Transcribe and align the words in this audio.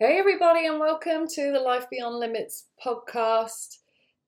Hey, 0.00 0.16
everybody, 0.16 0.64
and 0.64 0.78
welcome 0.78 1.26
to 1.26 1.50
the 1.50 1.58
Life 1.58 1.90
Beyond 1.90 2.20
Limits 2.20 2.66
podcast. 2.80 3.78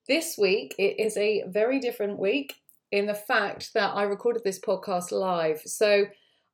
This 0.09 0.37
week, 0.37 0.75
it 0.79 0.99
is 0.99 1.17
a 1.17 1.45
very 1.47 1.79
different 1.79 2.19
week 2.19 2.57
in 2.91 3.07
the 3.07 3.15
fact 3.15 3.73
that 3.75 3.95
I 3.95 4.03
recorded 4.03 4.43
this 4.43 4.59
podcast 4.59 5.13
live. 5.13 5.63
So, 5.65 6.07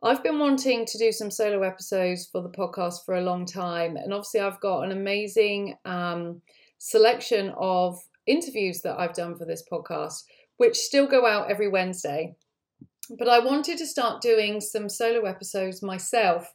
I've 0.02 0.22
been 0.22 0.38
wanting 0.38 0.84
to 0.84 0.98
do 0.98 1.12
some 1.12 1.30
solo 1.30 1.62
episodes 1.62 2.28
for 2.30 2.42
the 2.42 2.50
podcast 2.50 3.06
for 3.06 3.14
a 3.14 3.22
long 3.22 3.46
time, 3.46 3.96
and 3.96 4.12
obviously, 4.12 4.40
I've 4.40 4.60
got 4.60 4.82
an 4.82 4.92
amazing 4.92 5.78
um, 5.86 6.42
selection 6.76 7.54
of 7.56 7.98
interviews 8.26 8.82
that 8.82 9.00
I've 9.00 9.14
done 9.14 9.38
for 9.38 9.46
this 9.46 9.64
podcast, 9.72 10.24
which 10.58 10.76
still 10.76 11.06
go 11.06 11.24
out 11.24 11.50
every 11.50 11.68
Wednesday. 11.68 12.36
But 13.18 13.30
I 13.30 13.38
wanted 13.38 13.78
to 13.78 13.86
start 13.86 14.20
doing 14.20 14.60
some 14.60 14.90
solo 14.90 15.24
episodes 15.24 15.82
myself 15.82 16.52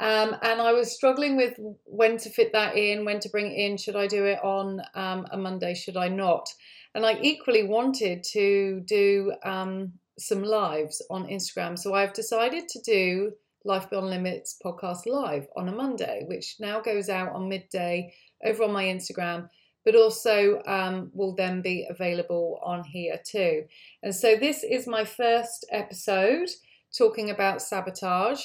um, 0.00 0.36
and 0.42 0.60
I 0.60 0.72
was 0.72 0.94
struggling 0.94 1.36
with 1.36 1.54
when 1.84 2.18
to 2.18 2.30
fit 2.30 2.52
that 2.52 2.76
in, 2.76 3.04
when 3.04 3.20
to 3.20 3.28
bring 3.28 3.50
it 3.50 3.56
in. 3.56 3.76
Should 3.76 3.96
I 3.96 4.06
do 4.06 4.24
it 4.24 4.38
on 4.42 4.80
um, 4.94 5.26
a 5.30 5.36
Monday? 5.36 5.74
Should 5.74 5.96
I 5.96 6.08
not? 6.08 6.48
And 6.94 7.04
I 7.04 7.18
equally 7.20 7.64
wanted 7.64 8.24
to 8.32 8.80
do 8.86 9.32
um, 9.44 9.92
some 10.18 10.42
lives 10.42 11.02
on 11.10 11.26
Instagram. 11.26 11.78
So 11.78 11.94
I've 11.94 12.12
decided 12.12 12.68
to 12.68 12.80
do 12.82 13.32
Life 13.64 13.90
Beyond 13.90 14.10
Limits 14.10 14.56
podcast 14.64 15.06
live 15.06 15.46
on 15.56 15.68
a 15.68 15.72
Monday, 15.72 16.24
which 16.26 16.56
now 16.60 16.80
goes 16.80 17.08
out 17.08 17.32
on 17.32 17.48
midday 17.48 18.14
over 18.44 18.64
on 18.64 18.72
my 18.72 18.84
Instagram, 18.84 19.48
but 19.84 19.96
also 19.96 20.62
um, 20.66 21.10
will 21.12 21.34
then 21.34 21.60
be 21.60 21.86
available 21.90 22.60
on 22.62 22.84
here 22.84 23.20
too. 23.24 23.64
And 24.02 24.14
so 24.14 24.36
this 24.36 24.62
is 24.62 24.86
my 24.86 25.04
first 25.04 25.66
episode 25.70 26.48
talking 26.96 27.30
about 27.30 27.62
sabotage. 27.62 28.42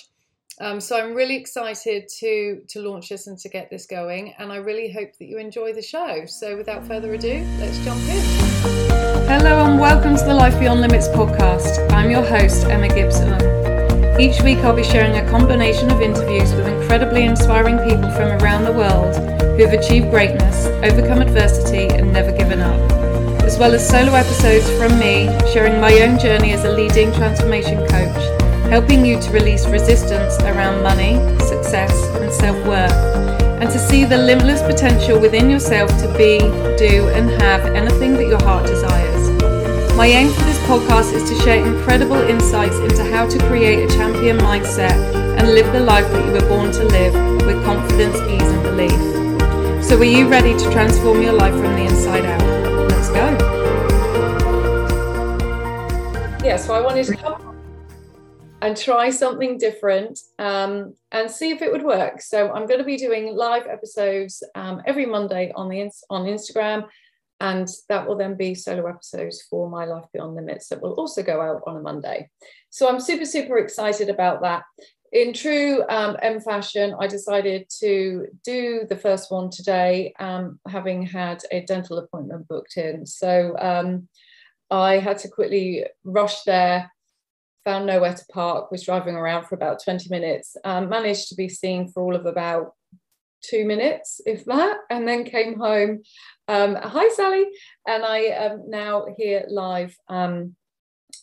Um, 0.60 0.80
so 0.80 0.98
I'm 0.98 1.16
really 1.16 1.36
excited 1.36 2.08
to 2.20 2.62
to 2.70 2.80
launch 2.82 3.10
this 3.10 3.26
and 3.26 3.38
to 3.40 3.50
get 3.50 3.70
this 3.72 3.88
going, 3.88 4.34
and 4.38 4.52
I 4.52 4.58
really 4.58 4.92
hope 4.92 5.18
that 5.18 5.26
you 5.26 5.40
enjoy 5.40 5.74
the 5.74 5.82
show. 5.82 6.26
So 6.28 6.56
without 6.56 6.86
further 6.86 7.14
ado, 7.14 7.44
let's 7.60 7.80
jump 7.80 8.02
in. 8.04 8.22
Hello 9.26 9.66
and 9.66 9.80
welcome 9.80 10.16
to 10.16 10.24
the 10.24 10.34
Life 10.34 10.60
Beyond 10.60 10.82
Limits 10.82 11.08
podcast. 11.08 11.92
I'm 11.92 12.12
your 12.12 12.24
host 12.24 12.66
Emma 12.66 12.88
Gibson. 12.88 13.34
Each 14.22 14.40
week 14.44 14.60
I'll 14.60 14.76
be 14.76 14.84
sharing 14.84 15.18
a 15.18 15.28
combination 15.28 15.92
of 15.92 16.02
interviews 16.02 16.54
with 16.54 16.68
incredibly 16.68 17.24
inspiring 17.24 17.80
people 17.80 18.12
from 18.12 18.40
around 18.44 18.66
the 18.66 18.74
world 18.74 19.16
who 19.58 19.66
have 19.66 19.74
achieved 19.74 20.12
greatness, 20.12 20.68
overcome 20.84 21.22
adversity, 21.22 21.88
and 21.96 22.14
never 22.14 22.32
given 22.32 22.60
up. 22.60 22.80
As 23.42 23.58
well 23.58 23.74
as 23.74 23.88
solo 23.88 24.14
episodes 24.14 24.70
from 24.78 25.00
me 25.00 25.26
sharing 25.52 25.82
my 25.82 25.94
own 26.02 26.20
journey 26.20 26.52
as 26.52 26.64
a 26.64 26.72
leading 26.72 27.12
transformation 27.14 27.80
coach 27.88 28.33
helping 28.74 29.06
you 29.06 29.22
to 29.22 29.30
release 29.30 29.68
resistance 29.68 30.36
around 30.50 30.82
money, 30.82 31.14
success, 31.46 31.94
and 32.18 32.34
self 32.34 32.58
worth, 32.66 32.92
and 33.62 33.70
to 33.70 33.78
see 33.78 34.04
the 34.04 34.18
limitless 34.18 34.64
potential 34.64 35.20
within 35.20 35.48
yourself 35.48 35.88
to 36.02 36.08
be, 36.18 36.40
do, 36.76 37.08
and 37.10 37.30
have 37.40 37.64
anything 37.76 38.14
that 38.14 38.26
your 38.26 38.42
heart 38.42 38.66
desires. 38.66 39.30
My 39.96 40.08
aim 40.08 40.34
for 40.34 40.42
this 40.46 40.58
podcast 40.66 41.14
is 41.14 41.24
to 41.30 41.36
share 41.44 41.64
incredible 41.64 42.18
insights 42.18 42.78
into 42.78 43.04
how 43.12 43.30
to 43.30 43.38
create 43.48 43.88
a 43.88 43.96
champion 43.96 44.40
mindset 44.40 44.98
and 45.38 45.50
live 45.50 45.72
the 45.72 45.80
life 45.80 46.12
that 46.12 46.26
you 46.26 46.32
were 46.32 46.50
born 46.50 46.72
to 46.72 46.84
live 46.84 47.14
with 47.46 47.64
confidence, 47.64 48.18
ease, 48.34 48.50
and 48.56 48.64
belief. 48.64 49.86
So, 49.86 50.00
are 50.00 50.04
you 50.04 50.28
ready 50.28 50.58
to 50.58 50.72
transform 50.72 51.22
your 51.22 51.34
life 51.34 51.54
from 51.54 51.76
the 51.76 51.84
inside 51.84 52.26
out? 52.26 52.90
Let's 52.90 53.10
go. 53.10 53.26
Yeah, 56.44 56.58
so 56.58 56.74
I 56.74 56.82
wanted 56.82 57.06
to 57.06 57.16
come 57.16 57.43
and 58.64 58.78
try 58.78 59.10
something 59.10 59.58
different 59.58 60.18
um, 60.40 60.94
and 61.12 61.30
see 61.30 61.52
if 61.52 61.62
it 61.62 61.70
would 61.70 61.84
work. 61.84 62.22
So 62.22 62.50
I'm 62.54 62.66
going 62.66 62.80
to 62.80 62.86
be 62.86 62.96
doing 62.96 63.36
live 63.36 63.68
episodes 63.68 64.42
um, 64.56 64.82
every 64.86 65.06
Monday 65.06 65.52
on 65.54 65.68
the 65.68 65.92
on 66.10 66.24
Instagram, 66.24 66.88
and 67.42 67.68
that 67.90 68.08
will 68.08 68.16
then 68.16 68.38
be 68.38 68.56
solo 68.56 68.88
episodes 68.88 69.46
for 69.50 69.70
my 69.70 69.84
Life 69.84 70.06
Beyond 70.14 70.36
Limits 70.36 70.70
that 70.70 70.82
will 70.82 70.94
also 70.94 71.22
go 71.22 71.42
out 71.42 71.62
on 71.68 71.76
a 71.76 71.82
Monday. 71.82 72.30
So 72.70 72.88
I'm 72.88 73.02
super 73.02 73.26
super 73.26 73.58
excited 73.58 74.08
about 74.10 74.42
that. 74.44 74.64
In 75.12 75.34
true 75.34 75.84
um, 75.90 76.16
M 76.22 76.40
fashion, 76.40 76.96
I 76.98 77.08
decided 77.08 77.70
to 77.82 78.28
do 78.46 78.88
the 78.88 78.96
first 78.96 79.30
one 79.30 79.50
today, 79.50 80.14
um, 80.20 80.58
having 80.70 81.06
had 81.06 81.44
a 81.52 81.66
dental 81.66 81.98
appointment 81.98 82.48
booked 82.48 82.78
in. 82.78 83.06
So 83.06 83.58
um, 83.60 84.08
I 84.72 85.00
had 85.00 85.18
to 85.20 85.28
quickly 85.28 85.86
rush 86.06 86.44
there 86.44 86.93
found 87.64 87.86
nowhere 87.86 88.14
to 88.14 88.26
park, 88.32 88.72
was 88.72 88.84
driving 88.84 89.16
around 89.16 89.46
for 89.46 89.56
about 89.56 89.84
20 89.84 90.10
minutes, 90.10 90.58
um, 90.64 90.90
managed 90.90 91.30
to 91.30 91.36
be 91.36 91.50
seen 91.50 91.88
for 91.88 92.04
all 92.04 92.16
of 92.16 92.26
about 92.26 92.74
two 93.44 93.66
minutes, 93.66 94.22
if 94.26 94.46
that, 94.46 94.78
and 94.90 95.08
then 95.08 95.24
came 95.24 95.58
home. 95.60 96.02
Um, 96.48 96.76
Hi, 96.82 97.10
Sally. 97.10 97.46
And 97.88 98.04
I 98.04 98.20
am 98.20 98.64
now 98.68 99.08
here 99.18 99.46
live 99.50 99.96
um, 100.10 100.56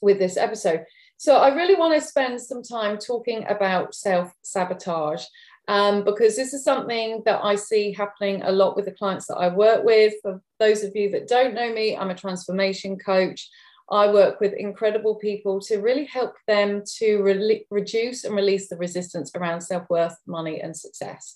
with 0.02 0.18
this 0.18 0.36
episode. 0.36 0.84
So 1.16 1.36
I 1.36 1.54
really 1.54 1.74
want 1.74 1.94
to 1.94 2.06
spend 2.06 2.40
some 2.40 2.62
time 2.62 2.98
talking 2.98 3.44
about 3.48 3.94
self 3.94 4.32
sabotage. 4.42 5.24
Um, 5.68 6.02
because 6.02 6.34
this 6.34 6.52
is 6.52 6.64
something 6.64 7.22
that 7.26 7.44
I 7.44 7.54
see 7.54 7.92
happening 7.92 8.42
a 8.42 8.50
lot 8.50 8.74
with 8.74 8.86
the 8.86 8.92
clients 8.92 9.26
that 9.26 9.36
I 9.36 9.54
work 9.54 9.84
with. 9.84 10.14
For 10.20 10.42
those 10.58 10.82
of 10.82 10.96
you 10.96 11.10
that 11.10 11.28
don't 11.28 11.54
know 11.54 11.72
me, 11.72 11.96
I'm 11.96 12.10
a 12.10 12.14
transformation 12.14 12.98
coach. 12.98 13.48
I 13.90 14.12
work 14.12 14.40
with 14.40 14.52
incredible 14.52 15.16
people 15.16 15.60
to 15.62 15.78
really 15.78 16.04
help 16.04 16.34
them 16.46 16.82
to 16.98 17.22
re- 17.22 17.66
reduce 17.70 18.24
and 18.24 18.36
release 18.36 18.68
the 18.68 18.76
resistance 18.76 19.32
around 19.34 19.62
self 19.62 19.88
worth, 19.90 20.16
money, 20.26 20.60
and 20.60 20.76
success. 20.76 21.34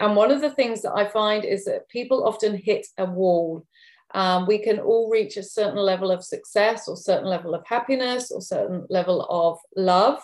And 0.00 0.16
one 0.16 0.30
of 0.30 0.40
the 0.40 0.54
things 0.54 0.82
that 0.82 0.94
I 0.94 1.08
find 1.08 1.44
is 1.44 1.66
that 1.66 1.88
people 1.88 2.26
often 2.26 2.56
hit 2.56 2.86
a 2.98 3.04
wall. 3.04 3.66
Um, 4.14 4.46
we 4.46 4.58
can 4.58 4.78
all 4.78 5.10
reach 5.10 5.36
a 5.36 5.42
certain 5.42 5.78
level 5.78 6.10
of 6.10 6.24
success 6.24 6.88
or 6.88 6.96
certain 6.96 7.26
level 7.26 7.54
of 7.54 7.66
happiness 7.66 8.30
or 8.30 8.40
certain 8.40 8.86
level 8.88 9.26
of 9.28 9.58
love 9.76 10.20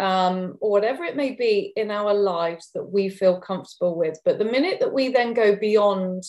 um, 0.00 0.56
or 0.60 0.70
whatever 0.70 1.04
it 1.04 1.16
may 1.16 1.32
be 1.32 1.72
in 1.76 1.90
our 1.90 2.14
lives 2.14 2.70
that 2.74 2.84
we 2.84 3.08
feel 3.08 3.40
comfortable 3.40 3.96
with. 3.96 4.18
But 4.24 4.38
the 4.38 4.44
minute 4.44 4.80
that 4.80 4.92
we 4.92 5.08
then 5.08 5.34
go 5.34 5.54
beyond 5.54 6.24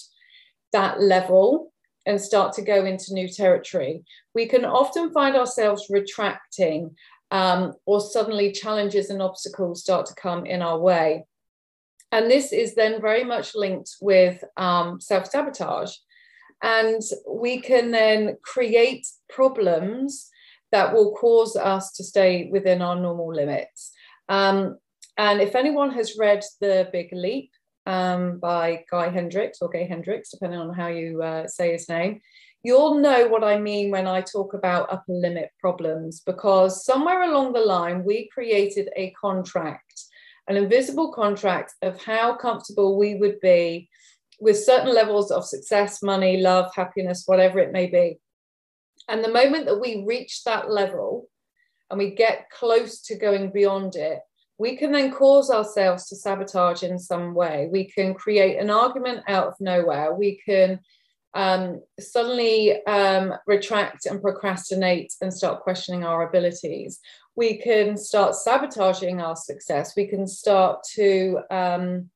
that 0.72 1.02
level, 1.02 1.74
and 2.06 2.20
start 2.20 2.54
to 2.54 2.62
go 2.62 2.86
into 2.86 3.14
new 3.14 3.28
territory, 3.28 4.04
we 4.34 4.46
can 4.48 4.66
often 4.66 5.12
find 5.12 5.36
ourselves 5.36 5.88
retracting 5.90 6.96
um, 7.32 7.74
or 7.86 8.00
suddenly 8.00 8.52
challenges 8.52 9.10
and 9.10 9.22
obstacles 9.22 9.82
start 9.82 10.06
to 10.08 10.16
come 10.16 10.46
in 10.46 10.62
our 10.62 10.80
way. 10.80 11.26
And 12.12 12.30
this 12.30 12.54
is 12.54 12.76
then 12.76 13.02
very 13.02 13.24
much 13.24 13.56
linked 13.56 13.96
with 14.02 14.44
um, 14.58 15.02
self 15.02 15.28
sabotage. 15.28 15.94
And 16.64 17.02
we 17.30 17.60
can 17.60 17.92
then 17.92 18.38
create 18.44 19.06
problems 19.30 20.30
that 20.72 20.94
will 20.94 21.14
cause 21.14 21.56
us 21.56 21.92
to 21.94 22.04
stay 22.04 22.50
within 22.52 22.82
our 22.82 22.96
normal 22.96 23.34
limits. 23.34 23.92
Um, 24.30 24.78
and 25.18 25.42
if 25.42 25.56
anyone 25.56 25.92
has 25.92 26.18
read 26.18 26.44
The 26.62 26.90
Big 26.92 27.10
Leap, 27.12 27.52
um, 27.86 28.40
by 28.40 28.84
Guy 28.90 29.10
Hendricks 29.10 29.60
or 29.62 29.70
Gay 29.70 29.86
Hendricks, 29.86 30.32
depending 30.32 30.60
on 30.60 30.74
how 30.74 30.88
you 30.88 31.22
uh, 31.22 31.48
say 31.48 31.72
his 31.72 31.88
name, 31.88 32.22
you'll 32.64 32.96
know 32.96 33.28
what 33.28 33.44
I 33.44 33.60
mean 33.60 33.92
when 33.92 34.08
I 34.08 34.22
talk 34.22 34.54
about 34.54 34.92
upper 34.92 35.14
limit 35.14 35.52
problems 35.60 36.22
because 36.22 36.84
somewhere 36.84 37.22
along 37.22 37.54
the 37.54 37.60
line, 37.60 38.04
we 38.04 38.28
created 38.34 38.90
a 38.96 39.12
contract, 39.12 40.06
an 40.48 40.58
invisible 40.58 41.12
contract 41.14 41.74
of 41.84 42.04
how 42.04 42.36
comfortable 42.36 42.98
we 42.98 43.16
would 43.16 43.40
be 43.40 43.90
with 44.40 44.64
certain 44.64 44.94
levels 44.94 45.32
of 45.32 45.46
success, 45.46 46.02
money, 46.02 46.38
love, 46.38 46.74
happiness, 46.76 47.24
whatever 47.26 47.60
it 47.60 47.72
may 47.72 47.86
be. 47.86 48.20
And 49.08 49.24
the 49.24 49.32
moment 49.32 49.66
that 49.66 49.80
we 49.80 50.04
reach 50.06 50.44
that 50.44 50.72
level 50.72 51.30
and 51.90 52.00
we 52.00 52.16
get 52.16 52.50
close 52.50 53.02
to 53.04 53.16
going 53.16 53.52
beyond 53.52 53.96
it, 53.96 54.22
we 54.58 54.78
can 54.78 54.92
then 54.92 55.12
cause 55.12 55.50
ourselves 55.50 56.08
to 56.08 56.16
sabotage 56.16 56.84
in 56.84 56.98
some 56.98 57.34
way. 57.34 57.70
We 57.72 57.86
can 57.86 58.14
create 58.14 58.58
an 58.58 58.70
argument 58.70 59.24
out 59.28 59.48
of 59.48 59.56
nowhere. 59.60 60.14
We 60.14 60.42
can 60.46 60.80
um, 61.34 61.82
suddenly 62.00 62.84
um, 62.86 63.34
retract 63.46 64.06
and 64.06 64.22
procrastinate 64.22 65.14
and 65.22 65.34
start 65.34 65.62
questioning 65.62 66.06
our 66.06 66.28
abilities. 66.28 67.00
We 67.36 67.58
can 67.58 67.98
start 67.98 68.36
sabotaging 68.36 69.20
our 69.20 69.36
success. 69.36 69.94
We 69.98 70.08
can 70.08 70.26
start 70.26 70.84
to 70.94 71.40
um, 71.52 72.10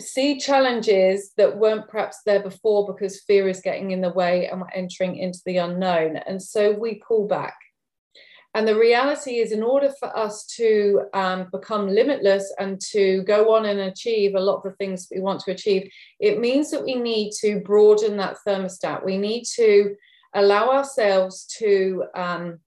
see 0.00 0.40
challenges 0.40 1.32
that 1.36 1.56
weren't 1.56 1.88
perhaps 1.88 2.18
there 2.26 2.42
before 2.42 2.92
because 2.92 3.22
fear 3.22 3.48
is 3.48 3.60
getting 3.60 3.92
in 3.92 4.00
the 4.00 4.10
way 4.10 4.48
and 4.48 4.60
we're 4.60 4.70
entering 4.70 5.16
into 5.16 5.38
the 5.46 5.58
unknown. 5.58 6.16
And 6.16 6.42
so 6.42 6.72
we 6.72 7.00
pull 7.06 7.28
back 7.28 7.54
and 8.54 8.68
the 8.68 8.78
reality 8.78 9.38
is, 9.38 9.50
in 9.50 9.64
order 9.64 9.90
for 9.98 10.16
us 10.16 10.46
to 10.56 11.02
um, 11.12 11.48
become 11.50 11.88
limitless 11.88 12.54
and 12.60 12.80
to 12.92 13.22
go 13.24 13.54
on 13.54 13.66
and 13.66 13.80
achieve 13.80 14.36
a 14.36 14.40
lot 14.40 14.58
of 14.58 14.62
the 14.62 14.76
things 14.76 15.08
we 15.10 15.20
want 15.20 15.40
to 15.40 15.50
achieve, 15.50 15.90
it 16.20 16.38
means 16.38 16.70
that 16.70 16.84
we 16.84 16.94
need 16.94 17.32
to 17.40 17.60
broaden 17.60 18.16
that 18.18 18.36
thermostat. 18.46 19.04
We 19.04 19.18
need 19.18 19.44
to 19.56 19.96
allow 20.34 20.70
ourselves 20.70 21.46
to 21.58 22.04
um, 22.14 22.60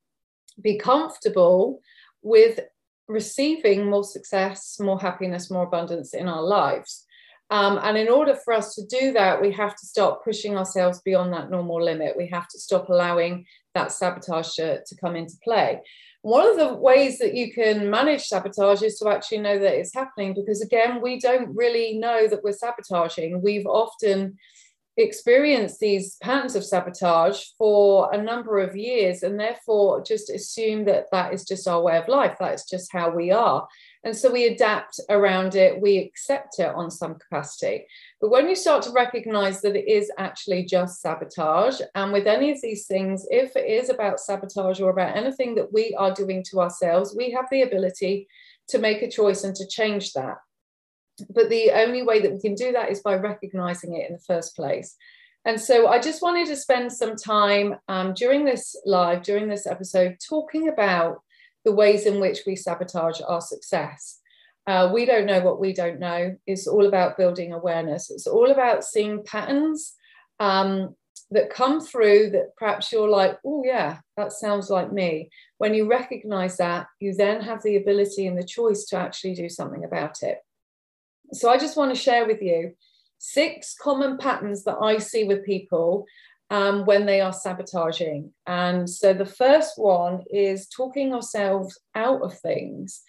be 0.62 0.78
comfortable 0.78 1.80
with 2.22 2.60
receiving 3.08 3.90
more 3.90 4.04
success, 4.04 4.78
more 4.82 5.00
happiness, 5.00 5.50
more 5.50 5.64
abundance 5.64 6.14
in 6.14 6.28
our 6.28 6.42
lives. 6.42 7.06
Um, 7.50 7.80
and 7.82 7.98
in 7.98 8.10
order 8.10 8.36
for 8.36 8.54
us 8.54 8.76
to 8.76 8.86
do 8.86 9.14
that, 9.14 9.42
we 9.42 9.54
have 9.54 9.74
to 9.74 9.86
stop 9.86 10.24
pushing 10.26 10.58
ourselves 10.58 11.02
beyond 11.02 11.32
that 11.32 11.50
normal 11.50 11.82
limit. 11.82 12.18
We 12.18 12.28
have 12.28 12.50
to 12.50 12.60
stop 12.60 12.90
allowing 12.90 13.46
that 13.78 13.92
sabotage 13.92 14.56
to, 14.56 14.84
to 14.84 14.96
come 14.98 15.16
into 15.16 15.36
play. 15.44 15.82
One 16.22 16.46
of 16.50 16.58
the 16.58 16.74
ways 16.74 17.20
that 17.20 17.36
you 17.36 17.54
can 17.54 17.90
manage 17.90 18.24
sabotage 18.24 18.82
is 18.82 18.98
to 19.00 19.10
actually 19.10 19.38
know 19.38 19.58
that 19.60 19.76
it's 19.76 19.94
happening 19.94 20.34
because, 20.34 20.62
again, 20.62 21.02
we 21.02 21.20
don't 21.20 21.56
really 21.56 21.98
know 21.98 22.28
that 22.28 22.44
we're 22.44 22.52
sabotaging. 22.52 23.42
We've 23.42 23.66
often 23.68 24.38
experienced 24.98 25.80
these 25.80 26.16
patterns 26.18 26.56
of 26.56 26.66
sabotage 26.66 27.42
for 27.58 28.12
a 28.14 28.22
number 28.22 28.60
of 28.60 28.76
years 28.76 29.22
and 29.22 29.40
therefore 29.40 30.04
just 30.04 30.32
assume 30.32 30.86
that 30.86 31.06
that 31.12 31.34
is 31.34 31.46
just 31.46 31.68
our 31.68 31.82
way 31.82 31.98
of 31.98 32.08
life. 32.08 32.36
That 32.40 32.56
is 32.56 32.66
just 32.66 32.92
how 32.92 33.12
we 33.12 33.32
are. 33.32 33.68
And 34.04 34.16
so 34.16 34.32
we 34.32 34.48
adapt 34.48 35.00
around 35.10 35.56
it, 35.56 35.82
we 35.82 35.98
accept 35.98 36.60
it 36.60 36.74
on 36.74 36.90
some 36.90 37.16
capacity. 37.16 37.86
But 38.22 38.30
when 38.30 38.48
you 38.48 38.56
start 38.56 38.84
to 38.84 38.92
recognize 38.92 39.62
that 39.62 39.76
it 39.76 39.88
is 39.88 40.12
actually 40.18 40.66
just 40.66 41.02
sabotage, 41.02 41.82
and 41.94 42.12
with 42.12 42.26
any 42.26 42.52
of 42.52 42.62
these 42.62 42.88
things, 42.88 43.28
if 43.30 43.56
it 43.56 43.68
is 43.68 43.90
about 43.90 44.20
sabotage 44.20 44.80
or 44.80 44.90
about 44.92 45.16
anything 45.16 45.56
that 45.56 45.74
we 45.74 45.94
are 45.98 46.14
doing 46.14 46.44
to 46.52 46.62
ourselves, 46.62 47.16
we 47.18 47.32
have 47.32 47.46
the 47.52 47.64
ability 47.64 48.28
to 48.70 48.80
make 48.80 49.02
a 49.02 49.12
choice 49.12 49.44
and 49.44 49.56
to 49.56 49.68
change 49.68 50.14
that. 50.14 50.38
But 51.30 51.50
the 51.50 51.72
only 51.72 52.04
way 52.04 52.22
that 52.22 52.32
we 52.32 52.40
can 52.40 52.56
do 52.56 52.72
that 52.74 52.92
is 52.92 53.02
by 53.02 53.16
recognizing 53.16 53.96
it 53.96 54.08
in 54.08 54.14
the 54.14 54.22
first 54.22 54.56
place. 54.56 54.96
And 55.46 55.60
so 55.60 55.88
I 55.88 56.00
just 56.00 56.22
wanted 56.22 56.48
to 56.48 56.56
spend 56.56 56.92
some 56.92 57.16
time 57.16 57.78
um, 57.88 58.14
during 58.14 58.44
this 58.44 58.76
live, 58.86 59.24
during 59.24 59.48
this 59.48 59.66
episode, 59.66 60.18
talking 60.28 60.68
about 60.68 61.22
the 61.64 61.72
ways 61.72 62.06
in 62.06 62.20
which 62.20 62.40
we 62.46 62.56
sabotage 62.56 63.22
our 63.26 63.42
success. 63.42 64.20
Uh, 64.68 64.90
we 64.94 65.06
don't 65.06 65.26
know 65.26 65.40
what 65.40 65.60
we 65.60 65.74
don't 65.74 66.00
know. 66.00 66.36
It's 66.46 66.68
all 66.68 66.86
about 66.86 67.18
building 67.18 67.54
awareness. 67.54 68.12
It's 68.12 68.28
all 68.28 68.52
about 68.52 68.84
seeing 68.84 69.24
patterns 69.24 69.94
um, 70.42 70.96
that 71.32 71.50
come 71.50 71.80
through 71.80 72.32
that 72.32 72.56
perhaps 72.58 72.92
you're 72.92 73.10
like, 73.10 73.38
oh, 73.46 73.64
yeah, 73.66 74.00
that 74.18 74.34
sounds 74.34 74.70
like 74.70 74.92
me. 74.92 75.30
When 75.58 75.74
you 75.74 75.90
recognize 75.90 76.58
that, 76.58 76.88
you 77.00 77.14
then 77.14 77.42
have 77.42 77.64
the 77.64 77.78
ability 77.78 78.28
and 78.28 78.38
the 78.38 78.44
choice 78.44 78.84
to 78.86 78.98
actually 78.98 79.36
do 79.36 79.48
something 79.48 79.86
about 79.86 80.24
it. 80.24 80.40
So 81.34 81.50
I 81.50 81.58
just 81.58 81.78
want 81.78 81.94
to 81.94 82.02
share 82.02 82.26
with 82.26 82.42
you 82.42 82.74
six 83.18 83.76
common 83.80 84.18
patterns 84.18 84.64
that 84.64 84.78
I 84.82 85.00
see 85.00 85.24
with 85.24 85.46
people 85.46 86.06
um, 86.50 86.86
when 86.86 87.06
they 87.06 87.20
are 87.20 87.34
sabotaging. 87.34 88.32
And 88.46 88.90
so 88.90 89.14
the 89.14 89.26
first 89.26 89.74
one 89.78 90.24
is 90.30 90.68
talking 90.68 91.14
ourselves 91.14 91.78
out 91.96 92.22
of 92.22 92.38
things. 92.40 93.02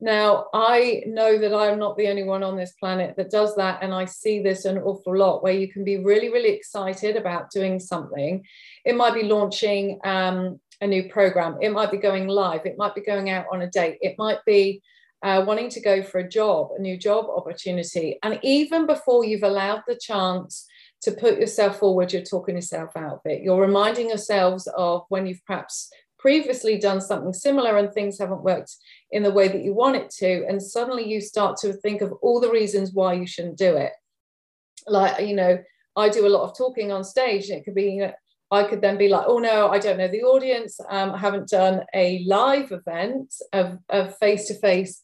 Now, 0.00 0.46
I 0.52 1.02
know 1.06 1.38
that 1.38 1.54
I'm 1.54 1.78
not 1.78 1.96
the 1.96 2.08
only 2.08 2.24
one 2.24 2.42
on 2.42 2.56
this 2.56 2.74
planet 2.78 3.16
that 3.16 3.30
does 3.30 3.56
that. 3.56 3.78
And 3.82 3.94
I 3.94 4.04
see 4.04 4.42
this 4.42 4.64
an 4.64 4.78
awful 4.78 5.16
lot 5.16 5.42
where 5.42 5.54
you 5.54 5.72
can 5.72 5.82
be 5.84 5.96
really, 5.96 6.28
really 6.30 6.50
excited 6.50 7.16
about 7.16 7.50
doing 7.50 7.80
something. 7.80 8.44
It 8.84 8.96
might 8.96 9.14
be 9.14 9.22
launching 9.22 9.98
um, 10.04 10.60
a 10.80 10.86
new 10.86 11.08
program, 11.08 11.56
it 11.60 11.70
might 11.70 11.90
be 11.90 11.96
going 11.96 12.26
live, 12.26 12.66
it 12.66 12.76
might 12.76 12.94
be 12.94 13.00
going 13.00 13.30
out 13.30 13.46
on 13.52 13.62
a 13.62 13.70
date, 13.70 13.98
it 14.00 14.16
might 14.18 14.44
be 14.44 14.82
uh, 15.24 15.42
wanting 15.46 15.70
to 15.70 15.80
go 15.80 16.02
for 16.02 16.18
a 16.18 16.28
job, 16.28 16.68
a 16.76 16.80
new 16.80 16.98
job 16.98 17.26
opportunity. 17.34 18.18
And 18.22 18.38
even 18.42 18.86
before 18.86 19.24
you've 19.24 19.42
allowed 19.42 19.82
the 19.88 19.96
chance 19.96 20.66
to 21.00 21.12
put 21.12 21.40
yourself 21.40 21.78
forward, 21.78 22.12
you're 22.12 22.22
talking 22.22 22.56
yourself 22.56 22.90
out 22.94 23.14
of 23.14 23.20
it. 23.24 23.42
You're 23.42 23.60
reminding 23.60 24.08
yourselves 24.08 24.68
of 24.76 25.04
when 25.08 25.26
you've 25.26 25.44
perhaps 25.46 25.90
previously 26.18 26.78
done 26.78 27.00
something 27.00 27.32
similar 27.32 27.78
and 27.78 27.92
things 27.92 28.18
haven't 28.18 28.44
worked 28.44 28.76
in 29.12 29.22
the 29.22 29.30
way 29.30 29.48
that 29.48 29.64
you 29.64 29.72
want 29.72 29.96
it 29.96 30.10
to. 30.10 30.44
And 30.46 30.62
suddenly 30.62 31.08
you 31.08 31.22
start 31.22 31.56
to 31.58 31.72
think 31.72 32.02
of 32.02 32.12
all 32.20 32.38
the 32.38 32.50
reasons 32.50 32.92
why 32.92 33.14
you 33.14 33.26
shouldn't 33.26 33.58
do 33.58 33.76
it. 33.76 33.92
Like, 34.86 35.26
you 35.26 35.34
know, 35.34 35.58
I 35.96 36.10
do 36.10 36.26
a 36.26 36.28
lot 36.28 36.44
of 36.44 36.56
talking 36.56 36.92
on 36.92 37.02
stage, 37.02 37.48
and 37.48 37.58
it 37.58 37.64
could 37.64 37.74
be, 37.74 37.92
you 37.92 38.02
know, 38.02 38.12
I 38.50 38.64
could 38.64 38.82
then 38.82 38.98
be 38.98 39.08
like, 39.08 39.24
oh 39.26 39.38
no, 39.38 39.68
I 39.68 39.78
don't 39.78 39.96
know 39.96 40.08
the 40.08 40.22
audience. 40.22 40.78
Um, 40.88 41.12
I 41.12 41.18
haven't 41.18 41.48
done 41.48 41.82
a 41.94 42.22
live 42.26 42.72
event 42.72 43.34
of 43.52 44.18
face 44.18 44.48
to 44.48 44.54
face 44.54 45.02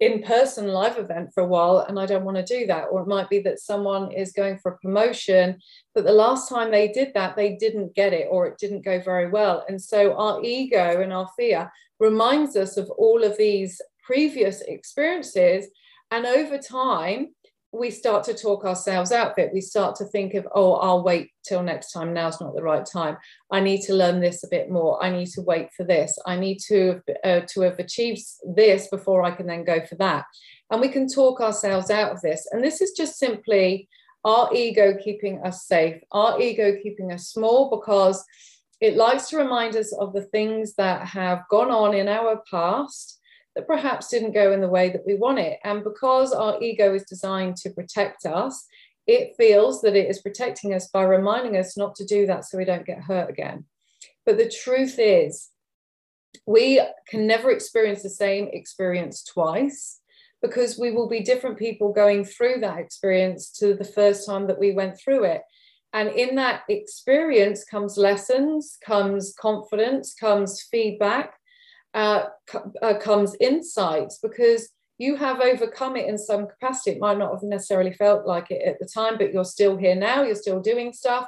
in-person 0.00 0.68
live 0.68 0.98
event 0.98 1.30
for 1.32 1.42
a 1.42 1.46
while 1.46 1.80
and 1.80 2.00
I 2.00 2.06
don't 2.06 2.24
want 2.24 2.38
to 2.38 2.58
do 2.58 2.66
that. 2.66 2.86
Or 2.90 3.02
it 3.02 3.08
might 3.08 3.28
be 3.28 3.40
that 3.40 3.60
someone 3.60 4.10
is 4.12 4.32
going 4.32 4.58
for 4.58 4.72
a 4.72 4.78
promotion, 4.78 5.58
but 5.94 6.04
the 6.04 6.12
last 6.12 6.48
time 6.48 6.70
they 6.70 6.88
did 6.88 7.12
that, 7.14 7.36
they 7.36 7.56
didn't 7.56 7.94
get 7.94 8.12
it 8.12 8.26
or 8.30 8.46
it 8.46 8.58
didn't 8.58 8.84
go 8.84 9.00
very 9.00 9.28
well. 9.28 9.64
And 9.68 9.80
so 9.80 10.16
our 10.16 10.42
ego 10.42 11.02
and 11.02 11.12
our 11.12 11.28
fear 11.36 11.70
reminds 11.98 12.56
us 12.56 12.78
of 12.78 12.90
all 12.90 13.22
of 13.22 13.36
these 13.36 13.80
previous 14.02 14.62
experiences. 14.62 15.66
And 16.10 16.26
over 16.26 16.56
time, 16.58 17.34
we 17.72 17.90
start 17.90 18.24
to 18.24 18.34
talk 18.34 18.64
ourselves 18.64 19.12
out 19.12 19.32
of 19.32 19.38
it. 19.38 19.52
We 19.52 19.60
start 19.60 19.94
to 19.96 20.04
think 20.04 20.34
of, 20.34 20.46
oh, 20.54 20.74
I'll 20.74 21.04
wait 21.04 21.30
till 21.44 21.62
next 21.62 21.92
time. 21.92 22.12
Now's 22.12 22.40
not 22.40 22.54
the 22.54 22.62
right 22.62 22.84
time. 22.84 23.16
I 23.50 23.60
need 23.60 23.82
to 23.82 23.94
learn 23.94 24.20
this 24.20 24.42
a 24.42 24.48
bit 24.48 24.70
more. 24.70 25.02
I 25.02 25.10
need 25.10 25.28
to 25.28 25.42
wait 25.42 25.68
for 25.76 25.84
this. 25.84 26.18
I 26.26 26.36
need 26.36 26.58
to 26.66 27.00
uh, 27.24 27.40
to 27.48 27.60
have 27.60 27.78
achieved 27.78 28.22
this 28.56 28.88
before 28.88 29.22
I 29.22 29.30
can 29.30 29.46
then 29.46 29.64
go 29.64 29.84
for 29.86 29.94
that. 29.96 30.24
And 30.70 30.80
we 30.80 30.88
can 30.88 31.08
talk 31.08 31.40
ourselves 31.40 31.90
out 31.90 32.12
of 32.12 32.20
this. 32.22 32.48
And 32.50 32.62
this 32.62 32.80
is 32.80 32.92
just 32.92 33.18
simply 33.18 33.88
our 34.24 34.52
ego 34.52 34.96
keeping 35.02 35.40
us 35.44 35.66
safe, 35.66 36.02
our 36.10 36.40
ego 36.40 36.76
keeping 36.82 37.12
us 37.12 37.28
small 37.28 37.70
because 37.70 38.24
it 38.80 38.96
likes 38.96 39.28
to 39.28 39.36
remind 39.36 39.76
us 39.76 39.92
of 39.92 40.12
the 40.12 40.22
things 40.22 40.74
that 40.74 41.06
have 41.06 41.42
gone 41.50 41.70
on 41.70 41.94
in 41.94 42.08
our 42.08 42.42
past 42.50 43.19
that 43.56 43.66
perhaps 43.66 44.08
didn't 44.08 44.32
go 44.32 44.52
in 44.52 44.60
the 44.60 44.68
way 44.68 44.90
that 44.90 45.04
we 45.06 45.14
want 45.14 45.38
it. 45.38 45.58
And 45.64 45.84
because 45.84 46.32
our 46.32 46.60
ego 46.62 46.94
is 46.94 47.04
designed 47.04 47.56
to 47.58 47.70
protect 47.70 48.24
us, 48.24 48.66
it 49.06 49.34
feels 49.36 49.82
that 49.82 49.96
it 49.96 50.08
is 50.08 50.22
protecting 50.22 50.72
us 50.74 50.88
by 50.88 51.02
reminding 51.02 51.56
us 51.56 51.76
not 51.76 51.94
to 51.96 52.04
do 52.04 52.26
that 52.26 52.44
so 52.44 52.58
we 52.58 52.64
don't 52.64 52.86
get 52.86 53.02
hurt 53.02 53.28
again. 53.28 53.64
But 54.24 54.38
the 54.38 54.48
truth 54.48 54.96
is, 54.98 55.48
we 56.46 56.80
can 57.08 57.26
never 57.26 57.50
experience 57.50 58.02
the 58.02 58.10
same 58.10 58.48
experience 58.52 59.24
twice 59.24 60.00
because 60.42 60.78
we 60.78 60.90
will 60.92 61.08
be 61.08 61.20
different 61.20 61.58
people 61.58 61.92
going 61.92 62.24
through 62.24 62.60
that 62.60 62.78
experience 62.78 63.50
to 63.50 63.74
the 63.74 63.84
first 63.84 64.26
time 64.26 64.46
that 64.46 64.58
we 64.58 64.72
went 64.72 64.98
through 64.98 65.24
it. 65.24 65.42
And 65.92 66.08
in 66.10 66.36
that 66.36 66.62
experience 66.68 67.64
comes 67.64 67.96
lessons, 67.96 68.78
comes 68.84 69.34
confidence, 69.38 70.14
comes 70.14 70.62
feedback, 70.62 71.34
uh, 71.94 72.24
uh, 72.82 72.94
comes 72.98 73.36
insights 73.40 74.18
because 74.22 74.70
you 74.98 75.16
have 75.16 75.40
overcome 75.40 75.96
it 75.96 76.06
in 76.06 76.18
some 76.18 76.46
capacity. 76.46 76.92
It 76.92 77.00
might 77.00 77.18
not 77.18 77.32
have 77.32 77.42
necessarily 77.42 77.94
felt 77.94 78.26
like 78.26 78.50
it 78.50 78.62
at 78.66 78.78
the 78.78 78.86
time, 78.86 79.16
but 79.16 79.32
you're 79.32 79.44
still 79.44 79.76
here 79.76 79.94
now, 79.94 80.22
you're 80.22 80.34
still 80.34 80.60
doing 80.60 80.92
stuff, 80.92 81.26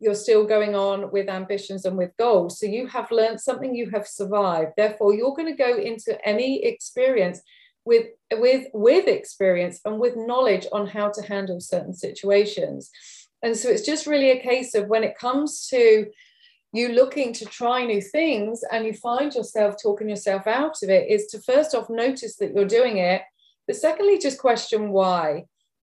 you're 0.00 0.16
still 0.16 0.44
going 0.44 0.74
on 0.74 1.12
with 1.12 1.28
ambitions 1.28 1.84
and 1.84 1.96
with 1.96 2.10
goals. 2.18 2.58
So 2.58 2.66
you 2.66 2.88
have 2.88 3.10
learned 3.12 3.40
something, 3.40 3.74
you 3.74 3.90
have 3.90 4.08
survived. 4.08 4.72
Therefore, 4.76 5.14
you're 5.14 5.36
going 5.36 5.46
to 5.46 5.54
go 5.56 5.76
into 5.76 6.18
any 6.28 6.64
experience 6.64 7.40
with 7.84 8.06
with 8.32 8.66
with 8.74 9.06
experience 9.06 9.80
and 9.84 9.98
with 9.98 10.14
knowledge 10.16 10.66
on 10.72 10.86
how 10.86 11.10
to 11.10 11.22
handle 11.22 11.60
certain 11.60 11.94
situations. 11.94 12.90
And 13.42 13.56
so 13.56 13.68
it's 13.68 13.86
just 13.86 14.06
really 14.06 14.30
a 14.30 14.42
case 14.42 14.74
of 14.74 14.88
when 14.88 15.04
it 15.04 15.18
comes 15.18 15.66
to 15.68 16.06
you 16.72 16.88
looking 16.88 17.32
to 17.34 17.44
try 17.44 17.84
new 17.84 18.00
things 18.00 18.64
and 18.70 18.86
you 18.86 18.94
find 18.94 19.34
yourself 19.34 19.76
talking 19.80 20.08
yourself 20.08 20.46
out 20.46 20.82
of 20.82 20.88
it 20.88 21.08
is 21.10 21.26
to 21.26 21.40
first 21.40 21.74
off 21.74 21.90
notice 21.90 22.36
that 22.36 22.54
you're 22.54 22.64
doing 22.64 22.96
it. 22.98 23.22
But 23.66 23.76
secondly 23.76 24.18
just 24.18 24.38
question 24.38 24.90
why. 24.90 25.44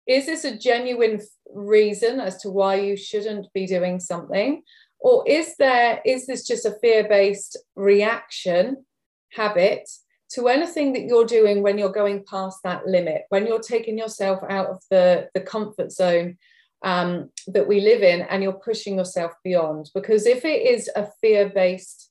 Is 0.07 0.27
this 0.27 0.45
a 0.45 0.57
genuine 0.57 1.21
reason 1.55 2.19
as 2.19 2.39
to 2.39 2.51
why 2.51 2.77
you 2.77 2.97
shouldn't 2.97 3.53
be 3.53 3.67
doing 3.67 4.01
something? 4.01 4.63
Or 4.99 5.27
is 5.29 5.57
there 5.57 6.01
is 6.05 6.27
this 6.27 6.47
just 6.47 6.67
a 6.67 6.77
fear-based 6.81 7.57
reaction 7.77 8.85
habit 9.33 9.89
to 10.31 10.49
anything 10.49 10.93
that 10.95 11.03
you're 11.03 11.27
doing 11.27 11.63
when 11.63 11.79
you're 11.79 11.93
going 11.93 12.25
past 12.25 12.59
that 12.65 12.87
limit 12.87 13.23
when 13.29 13.47
you're 13.47 13.61
taking 13.61 13.99
yourself 13.99 14.41
out 14.49 14.69
of 14.69 14.83
the 14.91 15.29
the 15.35 15.41
comfort 15.41 15.93
zone 15.93 16.39
um, 16.85 17.31
that 17.49 17.67
we 17.67 17.81
live 17.81 18.03
in 18.03 18.23
and 18.23 18.43
you're 18.43 18.53
pushing 18.53 18.97
yourself 18.97 19.33
beyond. 19.45 19.91
Because 19.95 20.27
if 20.27 20.45
it 20.45 20.67
is 20.67 20.91
a 20.97 21.09
fear 21.21 21.49
based 21.49 22.11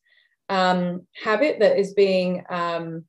um, 0.50 1.08
habit 1.24 1.60
that 1.60 1.78
is 1.78 1.94
being 1.94 2.44
um, 2.50 3.06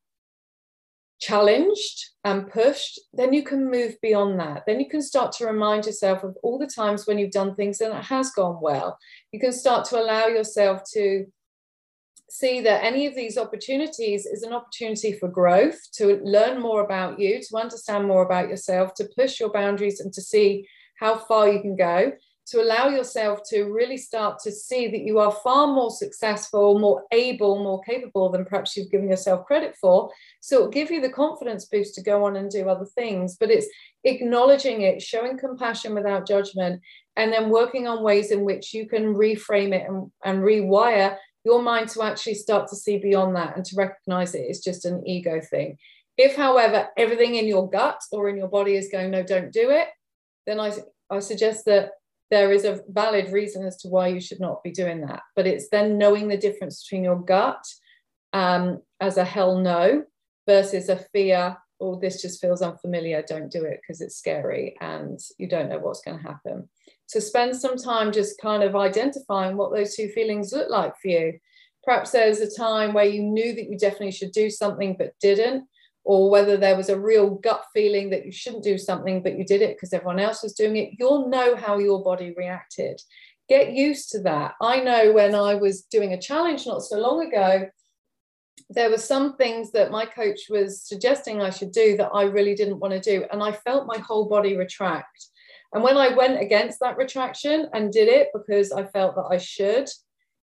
challenged 1.21 2.11
and 2.25 2.51
pushed, 2.51 3.01
then 3.13 3.33
you 3.33 3.43
can 3.43 3.71
move 3.71 3.95
beyond 4.03 4.41
that. 4.41 4.65
Then 4.67 4.81
you 4.81 4.89
can 4.89 5.03
start 5.03 5.33
to 5.33 5.47
remind 5.47 5.87
yourself 5.87 6.25
of 6.25 6.37
all 6.43 6.59
the 6.59 6.67
times 6.67 7.07
when 7.07 7.19
you've 7.19 7.31
done 7.31 7.55
things 7.55 7.81
and 7.81 7.95
it 7.95 8.05
has 8.05 8.31
gone 8.31 8.59
well. 8.61 8.99
You 9.31 9.41
can 9.41 9.53
start 9.53 9.85
to 9.87 10.01
allow 10.01 10.27
yourself 10.27 10.83
to 10.95 11.27
see 12.29 12.61
that 12.63 12.83
any 12.83 13.07
of 13.07 13.15
these 13.15 13.37
opportunities 13.37 14.25
is 14.25 14.43
an 14.43 14.53
opportunity 14.53 15.13
for 15.13 15.29
growth, 15.29 15.79
to 15.93 16.19
learn 16.25 16.61
more 16.61 16.83
about 16.83 17.21
you, 17.21 17.41
to 17.41 17.57
understand 17.57 18.09
more 18.09 18.25
about 18.25 18.49
yourself, 18.49 18.95
to 18.95 19.09
push 19.17 19.39
your 19.39 19.53
boundaries 19.53 20.01
and 20.01 20.13
to 20.15 20.23
see 20.23 20.67
how 21.03 21.17
far 21.17 21.49
you 21.49 21.61
can 21.61 21.77
go. 21.77 22.13
to 22.45 22.61
allow 22.61 22.89
yourself 22.89 23.41
to 23.49 23.65
really 23.65 23.97
start 23.97 24.39
to 24.41 24.51
see 24.51 24.89
that 24.89 25.03
you 25.03 25.19
are 25.19 25.33
far 25.45 25.67
more 25.69 25.91
successful, 25.91 26.79
more 26.79 27.05
able, 27.13 27.63
more 27.63 27.81
capable 27.83 28.31
than 28.31 28.45
perhaps 28.45 28.77
you've 28.77 28.91
given 28.91 29.09
yourself 29.09 29.47
credit 29.47 29.77
for. 29.81 30.11
So 30.41 30.57
it'll 30.57 30.69
give 30.69 30.91
you 30.91 31.01
the 31.01 31.09
confidence 31.09 31.67
boost 31.67 31.95
to 31.95 32.03
go 32.03 32.25
on 32.25 32.37
and 32.37 32.51
do 32.51 32.69
other 32.69 32.85
things. 32.85 33.37
But 33.39 33.51
it's 33.51 33.69
acknowledging 34.05 34.83
it, 34.83 35.01
showing 35.01 35.39
compassion 35.39 35.95
without 35.95 36.27
judgment, 36.27 36.83
and 37.17 37.33
then 37.33 37.49
working 37.49 37.87
on 37.87 38.03
ways 38.03 38.33
in 38.33 38.45
which 38.45 38.75
you 38.75 38.89
can 38.89 39.15
reframe 39.15 39.73
it 39.73 39.89
and, 39.89 40.11
and 40.25 40.43
rewire 40.43 41.17
your 41.45 41.63
mind 41.63 41.89
to 41.91 42.03
actually 42.03 42.35
start 42.35 42.69
to 42.69 42.77
see 42.77 42.99
beyond 42.99 43.37
that 43.37 43.57
and 43.57 43.65
to 43.65 43.77
recognize 43.77 44.35
it 44.35 44.47
is 44.51 44.61
just 44.61 44.85
an 44.85 45.07
ego 45.07 45.41
thing. 45.41 45.79
If, 46.19 46.37
however, 46.37 46.89
everything 46.97 47.37
in 47.37 47.47
your 47.47 47.71
gut 47.71 48.01
or 48.11 48.29
in 48.29 48.37
your 48.37 48.49
body 48.49 48.75
is 48.75 48.91
going, 48.93 49.11
no, 49.11 49.23
don't 49.23 49.53
do 49.53 49.71
it, 49.71 49.89
then 50.47 50.61
I, 50.61 50.73
I 51.11 51.21
suggest 51.21 51.65
that 51.67 51.93
there 52.31 52.51
is 52.51 52.65
a 52.65 52.81
valid 52.89 53.31
reason 53.31 53.67
as 53.67 53.77
to 53.77 53.89
why 53.89 54.09
you 54.09 54.21
should 54.21 54.41
not 54.41 54.63
be 54.63 54.71
doing 54.71 55.03
that. 55.03 55.21
But 55.37 55.47
it's 55.47 55.69
then 55.69 55.99
knowing 55.99 56.29
the 56.29 56.37
difference 56.37 56.83
between 56.83 57.05
your 57.05 57.21
gut 57.21 57.63
um, 58.33 58.81
as 59.01 59.19
a 59.19 59.25
hell 59.25 59.59
no 59.59 60.05
versus 60.49 60.89
a 60.89 60.97
fear, 61.13 61.57
oh, 61.81 61.99
this 62.01 62.23
just 62.23 62.41
feels 62.41 62.63
unfamiliar, 62.63 63.23
don't 63.27 63.51
do 63.51 63.65
it 63.65 63.81
because 63.83 64.01
it's 64.01 64.17
scary 64.17 64.77
and 64.81 65.21
you 65.37 65.49
don't 65.49 65.69
know 65.69 65.79
what's 65.79 66.01
going 66.01 66.17
to 66.17 66.23
happen. 66.23 66.69
So 67.07 67.21
spend 67.21 67.55
some 67.55 67.77
time 67.77 68.13
just 68.13 68.41
kind 68.41 68.63
of 68.63 68.77
identifying 68.77 69.59
what 69.59 69.75
those 69.75 69.95
two 69.95 70.09
feelings 70.09 70.53
look 70.53 70.71
like 70.71 70.95
for 71.03 71.09
you. 71.09 71.39
Perhaps 71.85 72.13
there's 72.13 72.41
a 72.41 72.57
time 72.57 72.95
where 72.95 73.05
you 73.05 73.23
knew 73.23 73.55
that 73.55 73.69
you 73.69 73.77
definitely 73.77 74.13
should 74.13 74.33
do 74.33 74.49
something 74.49 74.97
but 74.99 75.13
didn't 75.21 75.65
or 76.05 76.31
whether 76.31 76.57
there 76.57 76.77
was 76.77 76.89
a 76.89 76.99
real 76.99 77.31
gut 77.31 77.65
feeling 77.73 78.11
that 78.11 78.25
you 78.25 78.33
shouldn't 78.33 78.65
do 78.65 78.77
something, 78.77 79.23
but 79.23 79.39
you 79.39 79.45
did 79.45 79.63
it 79.63 79.77
because 79.77 79.93
everyone 79.93 80.19
else 80.19 80.43
was 80.43 80.55
doing 80.55 80.77
it, 80.77 80.91
you'll 80.99 81.29
know 81.29 81.55
how 81.55 81.79
your 81.79 82.03
body 82.03 82.35
reacted. 82.37 83.01
Get 83.49 83.73
used 83.73 84.11
to 84.11 84.21
that. 84.23 84.55
I 84.61 84.81
know 84.81 85.13
when 85.13 85.35
I 85.35 85.55
was 85.55 85.83
doing 85.83 86.13
a 86.13 86.21
challenge 86.21 86.67
not 86.67 86.83
so 86.83 86.99
long 86.99 87.27
ago, 87.27 87.69
there 88.71 88.91
were 88.91 88.99
some 88.99 89.37
things 89.37 89.71
that 89.73 89.91
my 89.91 90.07
coach 90.07 90.41
was 90.49 90.83
suggesting 90.83 91.41
I 91.41 91.51
should 91.51 91.73
do 91.73 91.97
that 91.99 92.11
I 92.13 92.25
really 92.25 92.55
didn't 92.55 92.81
want 92.81 92.95
to 92.95 93.01
do. 93.01 93.25
And 93.31 93.43
I 93.43 93.53
felt 93.53 93.87
my 93.87 93.99
whole 93.99 94.29
body 94.29 94.57
retract. 94.57 95.27
And 95.73 95.83
when 95.83 95.97
I 95.97 96.15
went 96.15 96.41
against 96.41 96.81
that 96.81 96.97
retraction 96.97 97.69
and 97.73 97.93
did 97.93 98.09
it 98.09 98.29
because 98.35 98.73
I 98.73 98.85
felt 98.85 99.15
that 99.17 99.29
I 99.31 99.39
should, 99.39 99.89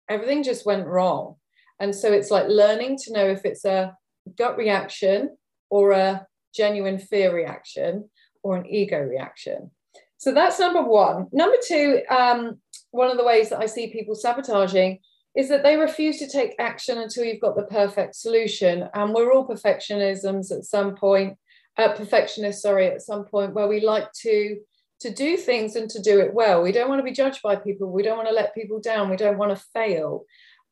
everything 0.09 0.43
just 0.43 0.65
went 0.65 0.87
wrong. 0.87 1.35
And 1.79 1.93
so 1.93 2.11
it's 2.11 2.31
like 2.31 2.47
learning 2.47 2.97
to 3.03 3.13
know 3.13 3.27
if 3.27 3.45
it's 3.45 3.65
a 3.65 3.95
gut 4.37 4.57
reaction 4.57 5.37
or 5.69 5.91
a 5.91 6.25
genuine 6.53 6.99
fear 6.99 7.35
reaction 7.35 8.09
or 8.43 8.55
an 8.55 8.65
ego 8.65 8.99
reaction. 8.99 9.71
So 10.17 10.33
that's 10.33 10.59
number 10.59 10.81
one. 10.81 11.27
Number 11.31 11.57
two, 11.67 12.01
um, 12.09 12.59
one 12.91 13.11
of 13.11 13.17
the 13.17 13.23
ways 13.23 13.49
that 13.49 13.59
I 13.59 13.65
see 13.65 13.91
people 13.91 14.15
sabotaging 14.15 14.99
is 15.35 15.49
that 15.49 15.63
they 15.63 15.75
refuse 15.75 16.17
to 16.19 16.29
take 16.29 16.55
action 16.59 16.97
until 16.97 17.25
you've 17.25 17.41
got 17.41 17.55
the 17.55 17.63
perfect 17.63 18.15
solution. 18.15 18.87
And 18.93 19.13
we're 19.13 19.33
all 19.33 19.47
perfectionisms 19.47 20.51
at 20.51 20.63
some 20.63 20.95
point, 20.95 21.37
uh, 21.77 21.93
perfectionists, 21.93 22.61
sorry, 22.63 22.87
at 22.87 23.01
some 23.01 23.25
point 23.25 23.53
where 23.53 23.67
we 23.67 23.81
like 23.81 24.11
to 24.21 24.57
to 25.01 25.13
do 25.13 25.35
things 25.35 25.75
and 25.75 25.89
to 25.89 26.01
do 26.01 26.21
it 26.21 26.33
well. 26.33 26.61
We 26.63 26.71
don't 26.71 26.87
want 26.87 26.99
to 26.99 27.03
be 27.03 27.11
judged 27.11 27.41
by 27.43 27.57
people. 27.57 27.91
We 27.91 28.01
don't 28.01 28.15
want 28.15 28.29
to 28.29 28.33
let 28.33 28.55
people 28.55 28.79
down. 28.79 29.09
We 29.09 29.17
don't 29.17 29.37
want 29.37 29.55
to 29.55 29.65
fail. 29.73 30.23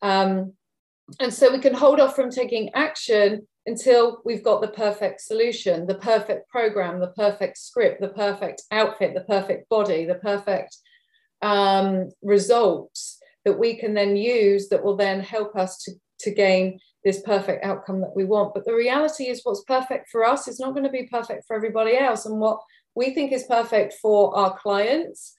Um, 0.02 0.54
and 1.20 1.34
so 1.34 1.52
we 1.52 1.60
can 1.60 1.74
hold 1.74 2.00
off 2.00 2.16
from 2.16 2.30
taking 2.30 2.70
action 2.74 3.48
until 3.66 4.22
we've 4.26 4.44
got 4.44 4.62
the 4.62 4.70
perfect 4.70 5.22
solution, 5.22 5.86
the 5.88 5.96
perfect 5.96 6.50
program, 6.50 7.00
the 7.00 7.12
perfect 7.12 7.58
script, 7.58 8.02
the 8.02 8.10
perfect 8.10 8.64
outfit, 8.72 9.14
the 9.14 9.22
perfect 9.22 9.70
body, 9.70 10.06
the 10.06 10.16
perfect 10.16 10.76
um, 11.42 12.10
results 12.22 13.20
that 13.46 13.58
we 13.58 13.76
can 13.76 13.94
then 13.94 14.16
use 14.16 14.70
that 14.70 14.84
will 14.84 14.96
then 14.96 15.20
help 15.20 15.56
us 15.56 15.84
to, 15.84 15.92
to 16.20 16.32
gain 16.32 16.80
this 17.04 17.22
perfect 17.22 17.66
outcome 17.66 18.00
that 18.02 18.16
we 18.16 18.24
want. 18.24 18.54
But 18.54 18.66
the 18.66 18.74
reality 18.74 19.26
is, 19.26 19.42
what's 19.44 19.64
perfect 19.66 20.10
for 20.10 20.24
us 20.24 20.48
is 20.48 20.60
not 20.60 20.72
going 20.72 20.86
to 20.86 20.90
be 20.90 21.08
perfect 21.08 21.46
for 21.46 21.56
everybody 21.56 21.98
else. 21.98 22.26
And 22.26 22.40
what 22.40 22.60
we 22.96 23.14
think 23.14 23.32
is 23.32 23.44
perfect 23.44 23.96
for 24.02 24.36
our 24.36 24.58
clients 24.58 25.36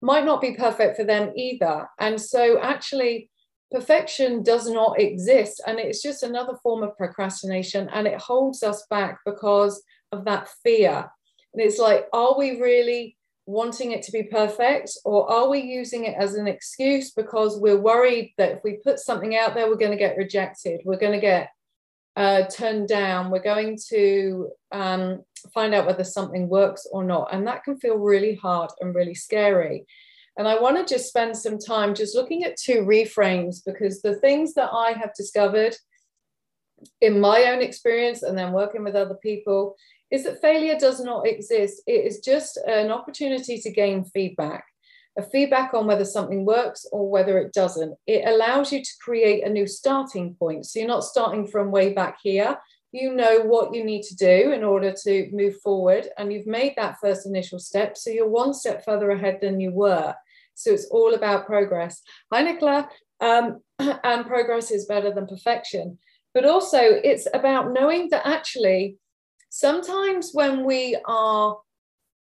might 0.00 0.24
not 0.24 0.40
be 0.40 0.54
perfect 0.54 0.96
for 0.96 1.04
them 1.04 1.32
either. 1.36 1.88
And 1.98 2.20
so, 2.20 2.58
actually, 2.60 3.30
perfection 3.70 4.42
does 4.42 4.68
not 4.68 5.00
exist 5.00 5.60
and 5.66 5.78
it's 5.78 6.02
just 6.02 6.22
another 6.22 6.54
form 6.62 6.82
of 6.82 6.96
procrastination 6.96 7.88
and 7.92 8.06
it 8.06 8.20
holds 8.20 8.62
us 8.62 8.86
back 8.88 9.18
because 9.24 9.82
of 10.12 10.24
that 10.24 10.48
fear. 10.62 11.10
And 11.52 11.62
it's 11.62 11.78
like 11.78 12.06
are 12.12 12.36
we 12.38 12.60
really 12.60 13.16
wanting 13.46 13.92
it 13.92 14.02
to 14.02 14.12
be 14.12 14.22
perfect 14.22 14.90
or 15.04 15.30
are 15.30 15.48
we 15.48 15.60
using 15.60 16.04
it 16.04 16.14
as 16.18 16.34
an 16.34 16.46
excuse 16.46 17.10
because 17.10 17.58
we're 17.58 17.80
worried 17.80 18.32
that 18.38 18.52
if 18.52 18.60
we 18.64 18.78
put 18.82 18.98
something 18.98 19.36
out 19.36 19.54
there 19.54 19.68
we're 19.68 19.76
going 19.76 19.90
to 19.90 19.98
get 19.98 20.16
rejected 20.16 20.80
we're 20.86 20.96
going 20.96 21.12
to 21.12 21.20
get 21.20 21.50
uh, 22.16 22.44
turned 22.46 22.88
down 22.88 23.30
we're 23.30 23.42
going 23.42 23.76
to 23.90 24.48
um, 24.72 25.22
find 25.52 25.74
out 25.74 25.86
whether 25.86 26.04
something 26.04 26.48
works 26.48 26.86
or 26.90 27.04
not? 27.04 27.32
And 27.32 27.46
that 27.46 27.64
can 27.64 27.78
feel 27.78 27.96
really 27.96 28.34
hard 28.36 28.70
and 28.80 28.94
really 28.94 29.14
scary 29.14 29.86
and 30.36 30.48
I 30.48 30.60
want 30.60 30.76
to 30.76 30.94
just 30.94 31.08
spend 31.08 31.36
some 31.36 31.58
time 31.58 31.94
just 31.94 32.14
looking 32.14 32.44
at 32.44 32.56
two 32.56 32.82
reframes 32.82 33.56
because 33.64 34.02
the 34.02 34.16
things 34.16 34.54
that 34.54 34.70
I 34.72 34.92
have 34.92 35.14
discovered 35.14 35.76
in 37.00 37.20
my 37.20 37.44
own 37.44 37.62
experience 37.62 38.22
and 38.22 38.36
then 38.36 38.52
working 38.52 38.84
with 38.84 38.96
other 38.96 39.16
people 39.22 39.76
is 40.10 40.24
that 40.24 40.40
failure 40.40 40.78
does 40.78 41.00
not 41.00 41.26
exist. 41.26 41.82
It 41.86 42.04
is 42.04 42.20
just 42.20 42.56
an 42.66 42.90
opportunity 42.90 43.58
to 43.60 43.70
gain 43.70 44.04
feedback, 44.04 44.64
a 45.18 45.22
feedback 45.22 45.72
on 45.72 45.86
whether 45.86 46.04
something 46.04 46.44
works 46.44 46.84
or 46.92 47.08
whether 47.08 47.38
it 47.38 47.52
doesn't. 47.52 47.94
It 48.06 48.26
allows 48.26 48.72
you 48.72 48.82
to 48.82 48.90
create 49.00 49.44
a 49.44 49.50
new 49.50 49.66
starting 49.66 50.34
point. 50.34 50.66
So 50.66 50.78
you're 50.78 50.88
not 50.88 51.04
starting 51.04 51.46
from 51.46 51.70
way 51.70 51.92
back 51.92 52.18
here. 52.22 52.58
You 52.92 53.12
know 53.12 53.40
what 53.40 53.74
you 53.74 53.82
need 53.82 54.02
to 54.04 54.14
do 54.14 54.52
in 54.52 54.62
order 54.62 54.94
to 55.02 55.28
move 55.32 55.60
forward, 55.62 56.08
and 56.16 56.32
you've 56.32 56.46
made 56.46 56.74
that 56.76 56.98
first 57.00 57.26
initial 57.26 57.58
step. 57.58 57.96
So 57.96 58.10
you're 58.10 58.28
one 58.28 58.54
step 58.54 58.84
further 58.84 59.10
ahead 59.10 59.38
than 59.40 59.58
you 59.58 59.72
were. 59.72 60.14
So 60.54 60.72
it's 60.72 60.86
all 60.86 61.14
about 61.14 61.46
progress. 61.46 62.00
Hi, 62.32 62.42
Nicola. 62.42 62.88
Um, 63.20 63.60
and 63.78 64.26
progress 64.26 64.70
is 64.70 64.86
better 64.86 65.12
than 65.12 65.26
perfection. 65.26 65.98
But 66.32 66.44
also, 66.44 66.78
it's 66.80 67.28
about 67.32 67.72
knowing 67.72 68.08
that 68.10 68.26
actually, 68.26 68.98
sometimes 69.50 70.30
when 70.32 70.64
we 70.64 70.96
are, 71.06 71.58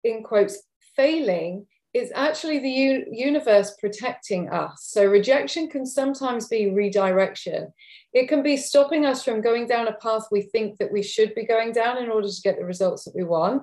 in 0.03 0.23
quotes, 0.25 0.63
failing, 0.97 1.67
it's 1.93 2.13
actually 2.15 2.61
the 2.61 2.71
u- 2.71 3.07
universe 3.11 3.75
protecting 3.81 4.49
us. 4.49 4.89
So 4.91 5.07
rejection 5.07 5.69
can 5.69 5.85
sometimes 5.85 6.47
be 6.47 6.71
redirection. 6.71 7.73
It 8.13 8.29
can 8.29 8.43
be 8.43 8.57
stopping 8.57 9.07
us 9.07 9.25
from 9.25 9.41
going 9.41 9.67
down 9.67 9.89
a 9.89 9.93
path 9.95 10.27
we 10.31 10.43
think 10.43 10.79
that 10.79 10.93
we 10.93 11.03
should 11.03 11.35
be 11.35 11.47
going 11.47 11.73
down 11.73 11.99
in 11.99 12.11
order 12.11 12.29
to 12.29 12.43
get 12.43 12.59
the 12.59 12.65
results 12.65 13.05
that 13.05 13.15
we 13.15 13.25
want 13.25 13.63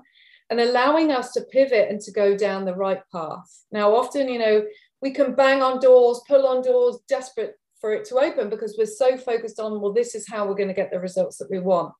and 0.49 0.59
allowing 0.59 1.11
us 1.11 1.31
to 1.33 1.41
pivot 1.41 1.89
and 1.89 1.99
to 2.01 2.11
go 2.11 2.37
down 2.37 2.65
the 2.65 2.75
right 2.75 3.01
path. 3.11 3.65
Now, 3.71 3.95
often, 3.95 4.29
you 4.29 4.39
know, 4.39 4.65
we 5.01 5.11
can 5.11 5.35
bang 5.35 5.61
on 5.61 5.79
doors, 5.79 6.21
pull 6.27 6.47
on 6.47 6.61
doors, 6.61 6.97
desperate 7.07 7.55
for 7.79 7.93
it 7.93 8.05
to 8.05 8.15
open 8.15 8.49
because 8.49 8.75
we're 8.77 8.85
so 8.85 9.17
focused 9.17 9.59
on, 9.59 9.81
well, 9.81 9.93
this 9.93 10.15
is 10.15 10.27
how 10.27 10.47
we're 10.47 10.55
going 10.55 10.69
to 10.69 10.73
get 10.73 10.89
the 10.91 10.99
results 10.99 11.37
that 11.37 11.51
we 11.51 11.59
want. 11.59 11.93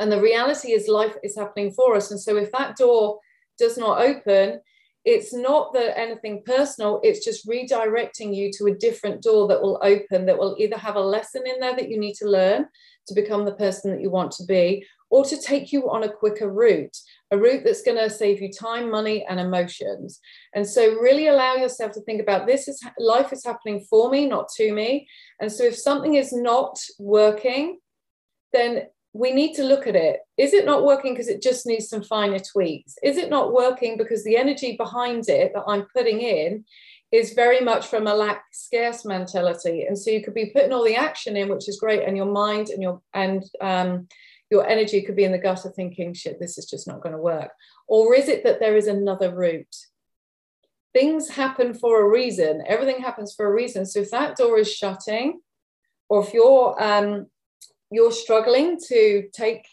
And 0.00 0.10
the 0.10 0.20
reality 0.20 0.72
is, 0.72 0.88
life 0.88 1.14
is 1.22 1.36
happening 1.36 1.72
for 1.72 1.94
us. 1.96 2.10
And 2.10 2.20
so, 2.20 2.36
if 2.36 2.50
that 2.52 2.76
door 2.76 3.18
does 3.58 3.76
not 3.76 4.00
open, 4.00 4.60
it's 5.04 5.32
not 5.32 5.72
that 5.72 5.98
anything 5.98 6.42
personal, 6.44 7.00
it's 7.02 7.24
just 7.24 7.48
redirecting 7.48 8.34
you 8.34 8.50
to 8.52 8.66
a 8.66 8.74
different 8.74 9.22
door 9.22 9.48
that 9.48 9.62
will 9.62 9.80
open, 9.82 10.26
that 10.26 10.38
will 10.38 10.54
either 10.58 10.76
have 10.76 10.96
a 10.96 11.00
lesson 11.00 11.42
in 11.46 11.60
there 11.60 11.74
that 11.74 11.88
you 11.88 11.98
need 11.98 12.14
to 12.14 12.28
learn 12.28 12.66
to 13.06 13.14
become 13.14 13.44
the 13.44 13.54
person 13.54 13.90
that 13.90 14.02
you 14.02 14.10
want 14.10 14.30
to 14.32 14.44
be, 14.44 14.84
or 15.10 15.24
to 15.24 15.40
take 15.40 15.72
you 15.72 15.90
on 15.90 16.02
a 16.02 16.12
quicker 16.12 16.50
route, 16.50 16.96
a 17.30 17.38
route 17.38 17.62
that's 17.64 17.82
going 17.82 17.96
to 17.96 18.10
save 18.10 18.40
you 18.40 18.52
time, 18.52 18.90
money, 18.90 19.24
and 19.28 19.40
emotions. 19.40 20.20
And 20.54 20.66
so, 20.66 20.94
really 20.94 21.28
allow 21.28 21.54
yourself 21.54 21.92
to 21.92 22.00
think 22.02 22.20
about 22.20 22.46
this 22.46 22.68
is 22.68 22.82
life 22.98 23.32
is 23.32 23.44
happening 23.44 23.84
for 23.88 24.10
me, 24.10 24.26
not 24.26 24.48
to 24.56 24.72
me. 24.72 25.08
And 25.40 25.50
so, 25.50 25.64
if 25.64 25.76
something 25.76 26.14
is 26.14 26.32
not 26.32 26.78
working, 26.98 27.78
then 28.52 28.86
we 29.12 29.32
need 29.32 29.54
to 29.54 29.64
look 29.64 29.86
at 29.86 29.96
it. 29.96 30.20
Is 30.36 30.52
it 30.52 30.64
not 30.64 30.84
working 30.84 31.12
because 31.12 31.28
it 31.28 31.42
just 31.42 31.66
needs 31.66 31.88
some 31.88 32.02
finer 32.02 32.38
tweaks? 32.38 32.94
Is 33.02 33.16
it 33.16 33.30
not 33.30 33.52
working 33.52 33.96
because 33.96 34.22
the 34.22 34.36
energy 34.36 34.76
behind 34.76 35.28
it 35.28 35.52
that 35.54 35.64
I'm 35.66 35.86
putting 35.94 36.20
in 36.20 36.64
is 37.10 37.32
very 37.32 37.60
much 37.60 37.86
from 37.86 38.06
a 38.06 38.14
lack 38.14 38.44
scarce 38.52 39.04
mentality? 39.04 39.84
And 39.88 39.98
so 39.98 40.10
you 40.10 40.22
could 40.22 40.34
be 40.34 40.50
putting 40.54 40.72
all 40.72 40.84
the 40.84 40.96
action 40.96 41.36
in, 41.36 41.48
which 41.48 41.68
is 41.68 41.80
great, 41.80 42.04
and 42.06 42.16
your 42.16 42.30
mind 42.30 42.68
and 42.68 42.82
your 42.82 43.00
and 43.14 43.42
um, 43.60 44.08
your 44.50 44.66
energy 44.66 45.02
could 45.02 45.16
be 45.16 45.24
in 45.24 45.32
the 45.32 45.38
gutter 45.38 45.70
thinking, 45.70 46.14
shit, 46.14 46.40
this 46.40 46.58
is 46.58 46.66
just 46.66 46.86
not 46.86 47.02
going 47.02 47.14
to 47.14 47.20
work. 47.20 47.50
Or 47.86 48.14
is 48.14 48.28
it 48.28 48.44
that 48.44 48.60
there 48.60 48.76
is 48.76 48.86
another 48.86 49.34
route? 49.34 49.76
Things 50.94 51.28
happen 51.28 51.74
for 51.74 52.00
a 52.00 52.08
reason. 52.08 52.62
Everything 52.66 53.02
happens 53.02 53.34
for 53.34 53.46
a 53.46 53.52
reason. 53.52 53.84
So 53.84 54.00
if 54.00 54.10
that 54.10 54.36
door 54.36 54.58
is 54.58 54.72
shutting, 54.72 55.40
or 56.08 56.24
if 56.24 56.32
you're 56.32 56.82
um, 56.82 57.26
you're 57.90 58.12
struggling 58.12 58.78
to 58.88 59.28
take 59.32 59.66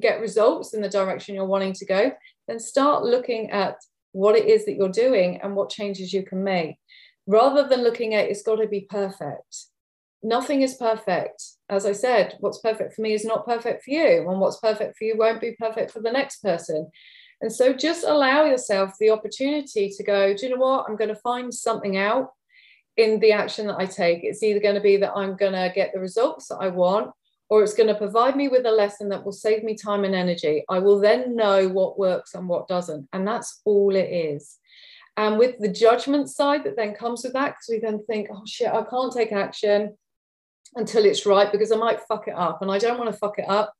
get 0.00 0.20
results 0.20 0.74
in 0.74 0.82
the 0.82 0.88
direction 0.88 1.34
you're 1.34 1.46
wanting 1.46 1.72
to 1.72 1.86
go, 1.86 2.12
then 2.46 2.58
start 2.58 3.04
looking 3.04 3.50
at 3.50 3.76
what 4.12 4.36
it 4.36 4.46
is 4.46 4.64
that 4.64 4.74
you're 4.74 4.88
doing 4.88 5.40
and 5.42 5.54
what 5.54 5.70
changes 5.70 6.12
you 6.12 6.22
can 6.22 6.42
make 6.42 6.76
rather 7.26 7.68
than 7.68 7.82
looking 7.82 8.14
at 8.14 8.26
it's 8.26 8.42
got 8.42 8.56
to 8.56 8.66
be 8.66 8.80
perfect 8.80 9.66
nothing 10.22 10.62
is 10.62 10.74
perfect 10.74 11.42
as 11.68 11.86
i 11.86 11.92
said 11.92 12.34
what's 12.40 12.60
perfect 12.60 12.94
for 12.94 13.02
me 13.02 13.12
is 13.12 13.24
not 13.24 13.46
perfect 13.46 13.84
for 13.84 13.90
you 13.90 14.28
and 14.28 14.40
what's 14.40 14.58
perfect 14.58 14.96
for 14.96 15.04
you 15.04 15.16
won't 15.16 15.40
be 15.40 15.54
perfect 15.58 15.90
for 15.90 16.00
the 16.00 16.10
next 16.10 16.42
person 16.42 16.90
and 17.40 17.52
so 17.52 17.72
just 17.72 18.04
allow 18.04 18.44
yourself 18.44 18.92
the 18.98 19.10
opportunity 19.10 19.88
to 19.88 20.02
go 20.02 20.34
do 20.34 20.46
you 20.46 20.54
know 20.54 20.60
what 20.60 20.86
i'm 20.88 20.96
going 20.96 21.08
to 21.08 21.20
find 21.20 21.52
something 21.54 21.96
out 21.96 22.30
in 22.96 23.20
the 23.20 23.30
action 23.30 23.68
that 23.68 23.78
i 23.78 23.86
take 23.86 24.20
it's 24.22 24.42
either 24.42 24.60
going 24.60 24.74
to 24.74 24.80
be 24.80 24.96
that 24.96 25.12
i'm 25.14 25.36
going 25.36 25.52
to 25.52 25.72
get 25.74 25.92
the 25.92 26.00
results 26.00 26.48
that 26.48 26.56
i 26.56 26.68
want 26.68 27.10
or 27.50 27.62
it's 27.62 27.74
going 27.74 27.88
to 27.88 27.94
provide 27.94 28.36
me 28.36 28.48
with 28.48 28.66
a 28.66 28.70
lesson 28.70 29.08
that 29.08 29.24
will 29.24 29.32
save 29.32 29.64
me 29.64 29.74
time 29.74 30.04
and 30.04 30.14
energy. 30.14 30.64
I 30.68 30.80
will 30.80 31.00
then 31.00 31.34
know 31.34 31.68
what 31.68 31.98
works 31.98 32.34
and 32.34 32.48
what 32.48 32.68
doesn't. 32.68 33.08
And 33.12 33.26
that's 33.26 33.62
all 33.64 33.96
it 33.96 34.10
is. 34.10 34.58
And 35.16 35.38
with 35.38 35.58
the 35.58 35.68
judgment 35.68 36.28
side 36.28 36.64
that 36.64 36.76
then 36.76 36.94
comes 36.94 37.24
with 37.24 37.32
that, 37.32 37.54
because 37.54 37.68
we 37.70 37.78
then 37.80 38.04
think, 38.04 38.28
oh 38.30 38.42
shit, 38.46 38.68
I 38.68 38.82
can't 38.82 39.12
take 39.12 39.32
action 39.32 39.96
until 40.74 41.04
it's 41.04 41.26
right 41.26 41.50
because 41.50 41.72
I 41.72 41.76
might 41.76 42.00
fuck 42.02 42.28
it 42.28 42.34
up. 42.34 42.62
And 42.62 42.70
I 42.70 42.78
don't 42.78 42.98
want 42.98 43.10
to 43.10 43.18
fuck 43.18 43.38
it 43.38 43.48
up 43.48 43.72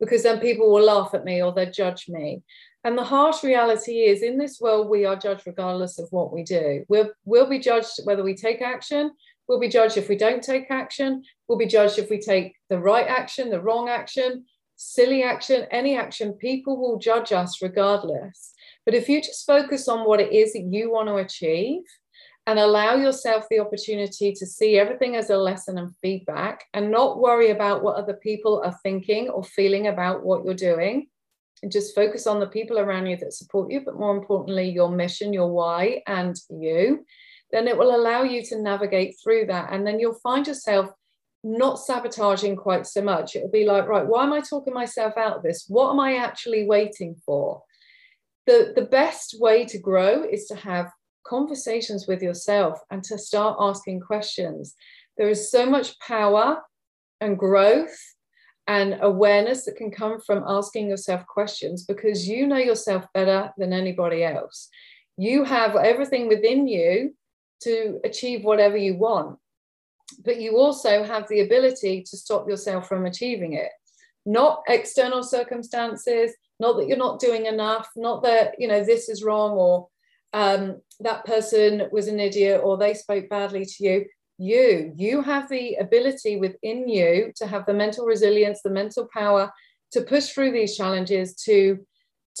because 0.00 0.22
then 0.22 0.40
people 0.40 0.72
will 0.72 0.84
laugh 0.84 1.14
at 1.14 1.24
me 1.24 1.42
or 1.42 1.52
they'll 1.52 1.70
judge 1.70 2.06
me. 2.08 2.42
And 2.84 2.96
the 2.96 3.04
harsh 3.04 3.42
reality 3.42 4.04
is 4.04 4.22
in 4.22 4.38
this 4.38 4.60
world, 4.60 4.88
we 4.88 5.04
are 5.04 5.16
judged 5.16 5.46
regardless 5.46 5.98
of 5.98 6.08
what 6.10 6.32
we 6.32 6.44
do. 6.44 6.84
We'll, 6.88 7.10
we'll 7.24 7.48
be 7.48 7.58
judged 7.58 8.00
whether 8.04 8.22
we 8.22 8.34
take 8.34 8.62
action 8.62 9.10
We'll 9.48 9.60
be 9.60 9.68
judged 9.68 9.96
if 9.96 10.08
we 10.08 10.16
don't 10.16 10.42
take 10.42 10.70
action. 10.70 11.22
We'll 11.46 11.58
be 11.58 11.66
judged 11.66 11.98
if 11.98 12.10
we 12.10 12.20
take 12.20 12.56
the 12.68 12.78
right 12.78 13.06
action, 13.06 13.50
the 13.50 13.60
wrong 13.60 13.88
action, 13.88 14.44
silly 14.76 15.22
action, 15.22 15.66
any 15.70 15.96
action. 15.96 16.32
People 16.34 16.80
will 16.80 16.98
judge 16.98 17.32
us 17.32 17.62
regardless. 17.62 18.52
But 18.84 18.94
if 18.94 19.08
you 19.08 19.20
just 19.20 19.46
focus 19.46 19.88
on 19.88 20.06
what 20.06 20.20
it 20.20 20.32
is 20.32 20.52
that 20.52 20.68
you 20.70 20.90
want 20.90 21.08
to 21.08 21.16
achieve 21.16 21.82
and 22.46 22.58
allow 22.58 22.94
yourself 22.94 23.44
the 23.50 23.58
opportunity 23.58 24.32
to 24.32 24.46
see 24.46 24.78
everything 24.78 25.16
as 25.16 25.30
a 25.30 25.36
lesson 25.36 25.78
and 25.78 25.96
feedback 26.00 26.64
and 26.74 26.90
not 26.90 27.20
worry 27.20 27.50
about 27.50 27.82
what 27.82 27.96
other 27.96 28.14
people 28.14 28.62
are 28.64 28.78
thinking 28.82 29.28
or 29.28 29.42
feeling 29.42 29.88
about 29.88 30.24
what 30.24 30.44
you're 30.44 30.54
doing, 30.54 31.08
and 31.62 31.72
just 31.72 31.94
focus 31.94 32.26
on 32.26 32.38
the 32.38 32.46
people 32.46 32.78
around 32.78 33.06
you 33.06 33.16
that 33.16 33.32
support 33.32 33.70
you, 33.70 33.80
but 33.80 33.98
more 33.98 34.16
importantly, 34.16 34.68
your 34.68 34.90
mission, 34.90 35.32
your 35.32 35.50
why, 35.50 36.02
and 36.06 36.36
you 36.50 37.04
then 37.52 37.68
it 37.68 37.78
will 37.78 37.94
allow 37.94 38.22
you 38.22 38.42
to 38.42 38.60
navigate 38.60 39.14
through 39.22 39.46
that. 39.46 39.72
And 39.72 39.86
then 39.86 40.00
you'll 40.00 40.18
find 40.20 40.46
yourself 40.46 40.90
not 41.44 41.78
sabotaging 41.78 42.56
quite 42.56 42.86
so 42.86 43.02
much. 43.02 43.36
It'll 43.36 43.48
be 43.48 43.64
like, 43.64 43.86
right, 43.86 44.06
why 44.06 44.24
am 44.24 44.32
I 44.32 44.40
talking 44.40 44.74
myself 44.74 45.16
out 45.16 45.36
of 45.36 45.42
this? 45.44 45.64
What 45.68 45.90
am 45.92 46.00
I 46.00 46.16
actually 46.16 46.66
waiting 46.66 47.14
for? 47.24 47.62
The, 48.46 48.72
the 48.74 48.82
best 48.82 49.36
way 49.38 49.64
to 49.66 49.78
grow 49.78 50.24
is 50.24 50.46
to 50.46 50.56
have 50.56 50.90
conversations 51.28 52.06
with 52.06 52.22
yourself 52.22 52.80
and 52.90 53.02
to 53.04 53.18
start 53.18 53.56
asking 53.60 54.00
questions. 54.00 54.74
There 55.16 55.28
is 55.28 55.50
so 55.50 55.66
much 55.66 55.98
power 56.00 56.62
and 57.20 57.38
growth 57.38 57.96
and 58.66 58.98
awareness 59.00 59.64
that 59.64 59.76
can 59.76 59.90
come 59.90 60.20
from 60.20 60.44
asking 60.46 60.88
yourself 60.88 61.24
questions 61.26 61.84
because 61.84 62.28
you 62.28 62.46
know 62.46 62.56
yourself 62.56 63.06
better 63.14 63.52
than 63.56 63.72
anybody 63.72 64.24
else. 64.24 64.68
You 65.16 65.44
have 65.44 65.76
everything 65.76 66.28
within 66.28 66.66
you 66.66 67.14
to 67.62 68.00
achieve 68.04 68.44
whatever 68.44 68.76
you 68.76 68.96
want. 68.96 69.38
But 70.24 70.40
you 70.40 70.56
also 70.56 71.04
have 71.04 71.28
the 71.28 71.40
ability 71.40 72.02
to 72.02 72.16
stop 72.16 72.48
yourself 72.48 72.88
from 72.88 73.06
achieving 73.06 73.54
it. 73.54 73.70
Not 74.24 74.62
external 74.68 75.22
circumstances, 75.22 76.32
not 76.58 76.76
that 76.76 76.86
you're 76.88 76.96
not 76.96 77.20
doing 77.20 77.46
enough, 77.46 77.88
not 77.96 78.22
that, 78.24 78.54
you 78.58 78.68
know, 78.68 78.84
this 78.84 79.08
is 79.08 79.22
wrong 79.22 79.52
or 79.52 79.88
um, 80.36 80.82
that 81.00 81.24
person 81.24 81.88
was 81.90 82.08
an 82.08 82.20
idiot 82.20 82.60
or 82.62 82.76
they 82.76 82.92
spoke 82.92 83.26
badly 83.30 83.64
to 83.64 83.84
you. 83.84 84.04
You, 84.36 84.92
you 84.94 85.22
have 85.22 85.48
the 85.48 85.76
ability 85.76 86.36
within 86.36 86.86
you 86.86 87.32
to 87.36 87.46
have 87.46 87.64
the 87.64 87.72
mental 87.72 88.04
resilience, 88.04 88.60
the 88.60 88.68
mental 88.68 89.08
power 89.14 89.50
to 89.92 90.02
push 90.02 90.28
through 90.28 90.52
these 90.52 90.76
challenges, 90.76 91.34
to 91.44 91.78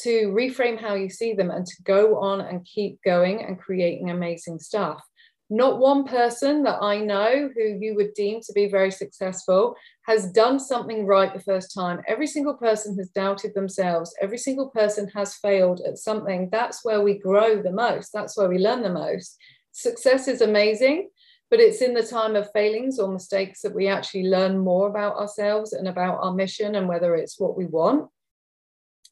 to 0.02 0.28
reframe 0.28 0.78
how 0.78 0.92
you 0.92 1.08
see 1.08 1.32
them 1.32 1.50
and 1.50 1.64
to 1.64 1.82
go 1.84 2.18
on 2.18 2.42
and 2.42 2.66
keep 2.66 3.00
going 3.02 3.42
and 3.42 3.58
creating 3.58 4.10
amazing 4.10 4.58
stuff. 4.58 5.00
Not 5.48 5.78
one 5.78 6.04
person 6.04 6.64
that 6.64 6.82
I 6.82 6.98
know 6.98 7.48
who 7.54 7.62
you 7.62 7.94
would 7.94 8.14
deem 8.14 8.40
to 8.40 8.52
be 8.52 8.68
very 8.68 8.90
successful 8.90 9.76
has 10.06 10.32
done 10.32 10.58
something 10.58 11.06
right 11.06 11.32
the 11.32 11.40
first 11.40 11.72
time. 11.72 12.02
Every 12.08 12.26
single 12.26 12.54
person 12.54 12.96
has 12.98 13.10
doubted 13.10 13.54
themselves. 13.54 14.12
Every 14.20 14.38
single 14.38 14.70
person 14.70 15.08
has 15.14 15.36
failed 15.36 15.80
at 15.86 15.98
something. 15.98 16.48
That's 16.50 16.84
where 16.84 17.00
we 17.00 17.18
grow 17.18 17.62
the 17.62 17.70
most. 17.70 18.12
That's 18.12 18.36
where 18.36 18.48
we 18.48 18.58
learn 18.58 18.82
the 18.82 18.90
most. 18.90 19.38
Success 19.70 20.26
is 20.26 20.40
amazing, 20.40 21.10
but 21.48 21.60
it's 21.60 21.80
in 21.80 21.94
the 21.94 22.02
time 22.02 22.34
of 22.34 22.50
failings 22.52 22.98
or 22.98 23.12
mistakes 23.12 23.62
that 23.62 23.74
we 23.74 23.86
actually 23.86 24.24
learn 24.24 24.58
more 24.58 24.88
about 24.88 25.14
ourselves 25.14 25.72
and 25.72 25.86
about 25.86 26.18
our 26.22 26.34
mission 26.34 26.74
and 26.74 26.88
whether 26.88 27.14
it's 27.14 27.38
what 27.38 27.56
we 27.56 27.66
want. 27.66 28.10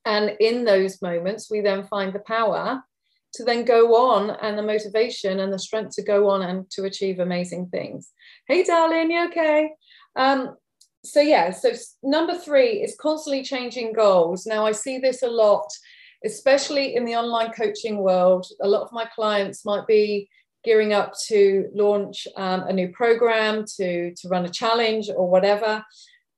And 0.04 0.36
in 0.40 0.64
those 0.64 1.00
moments, 1.00 1.48
we 1.48 1.60
then 1.60 1.84
find 1.84 2.12
the 2.12 2.18
power 2.18 2.82
to 3.34 3.44
then 3.44 3.64
go 3.64 3.94
on 3.96 4.30
and 4.42 4.56
the 4.56 4.62
motivation 4.62 5.40
and 5.40 5.52
the 5.52 5.58
strength 5.58 5.94
to 5.96 6.02
go 6.02 6.28
on 6.30 6.42
and 6.42 6.70
to 6.70 6.84
achieve 6.84 7.18
amazing 7.18 7.68
things. 7.68 8.10
Hey, 8.48 8.62
darling, 8.62 9.10
you 9.10 9.26
okay? 9.28 9.70
Um, 10.16 10.56
so, 11.04 11.20
yeah, 11.20 11.50
so 11.50 11.70
number 12.02 12.38
three 12.38 12.82
is 12.82 12.96
constantly 13.00 13.42
changing 13.42 13.92
goals. 13.92 14.46
Now, 14.46 14.64
I 14.64 14.72
see 14.72 14.98
this 14.98 15.22
a 15.22 15.28
lot, 15.28 15.66
especially 16.24 16.96
in 16.96 17.04
the 17.04 17.16
online 17.16 17.52
coaching 17.52 17.98
world. 17.98 18.46
A 18.62 18.68
lot 18.68 18.82
of 18.82 18.92
my 18.92 19.06
clients 19.14 19.64
might 19.64 19.86
be 19.86 20.28
gearing 20.64 20.94
up 20.94 21.12
to 21.26 21.68
launch 21.74 22.26
um, 22.36 22.62
a 22.62 22.72
new 22.72 22.88
program, 22.88 23.64
to, 23.76 24.14
to 24.14 24.28
run 24.28 24.46
a 24.46 24.48
challenge 24.50 25.10
or 25.14 25.28
whatever. 25.28 25.84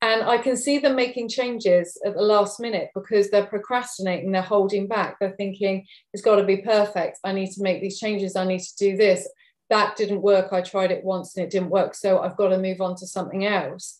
And 0.01 0.23
I 0.23 0.37
can 0.37 0.55
see 0.55 0.77
them 0.77 0.95
making 0.95 1.29
changes 1.29 1.99
at 2.05 2.13
the 2.13 2.21
last 2.21 2.59
minute 2.59 2.89
because 2.93 3.29
they're 3.29 3.47
procrastinating, 3.47 4.31
they're 4.31 4.43
holding 4.43 4.87
back, 4.87 5.17
they're 5.19 5.35
thinking, 5.37 5.87
it's 6.13 6.23
got 6.23 6.35
to 6.35 6.43
be 6.43 6.57
perfect. 6.57 7.17
I 7.23 7.31
need 7.31 7.51
to 7.53 7.63
make 7.63 7.81
these 7.81 7.99
changes, 7.99 8.35
I 8.35 8.45
need 8.45 8.61
to 8.61 8.75
do 8.77 8.95
this. 8.95 9.27
That 9.69 9.95
didn't 9.95 10.21
work. 10.21 10.53
I 10.53 10.61
tried 10.61 10.91
it 10.91 11.03
once 11.03 11.35
and 11.35 11.43
it 11.43 11.49
didn't 11.49 11.71
work. 11.71 11.95
So 11.95 12.19
I've 12.19 12.37
got 12.37 12.49
to 12.49 12.59
move 12.59 12.79
on 12.79 12.95
to 12.97 13.07
something 13.07 13.45
else. 13.45 13.97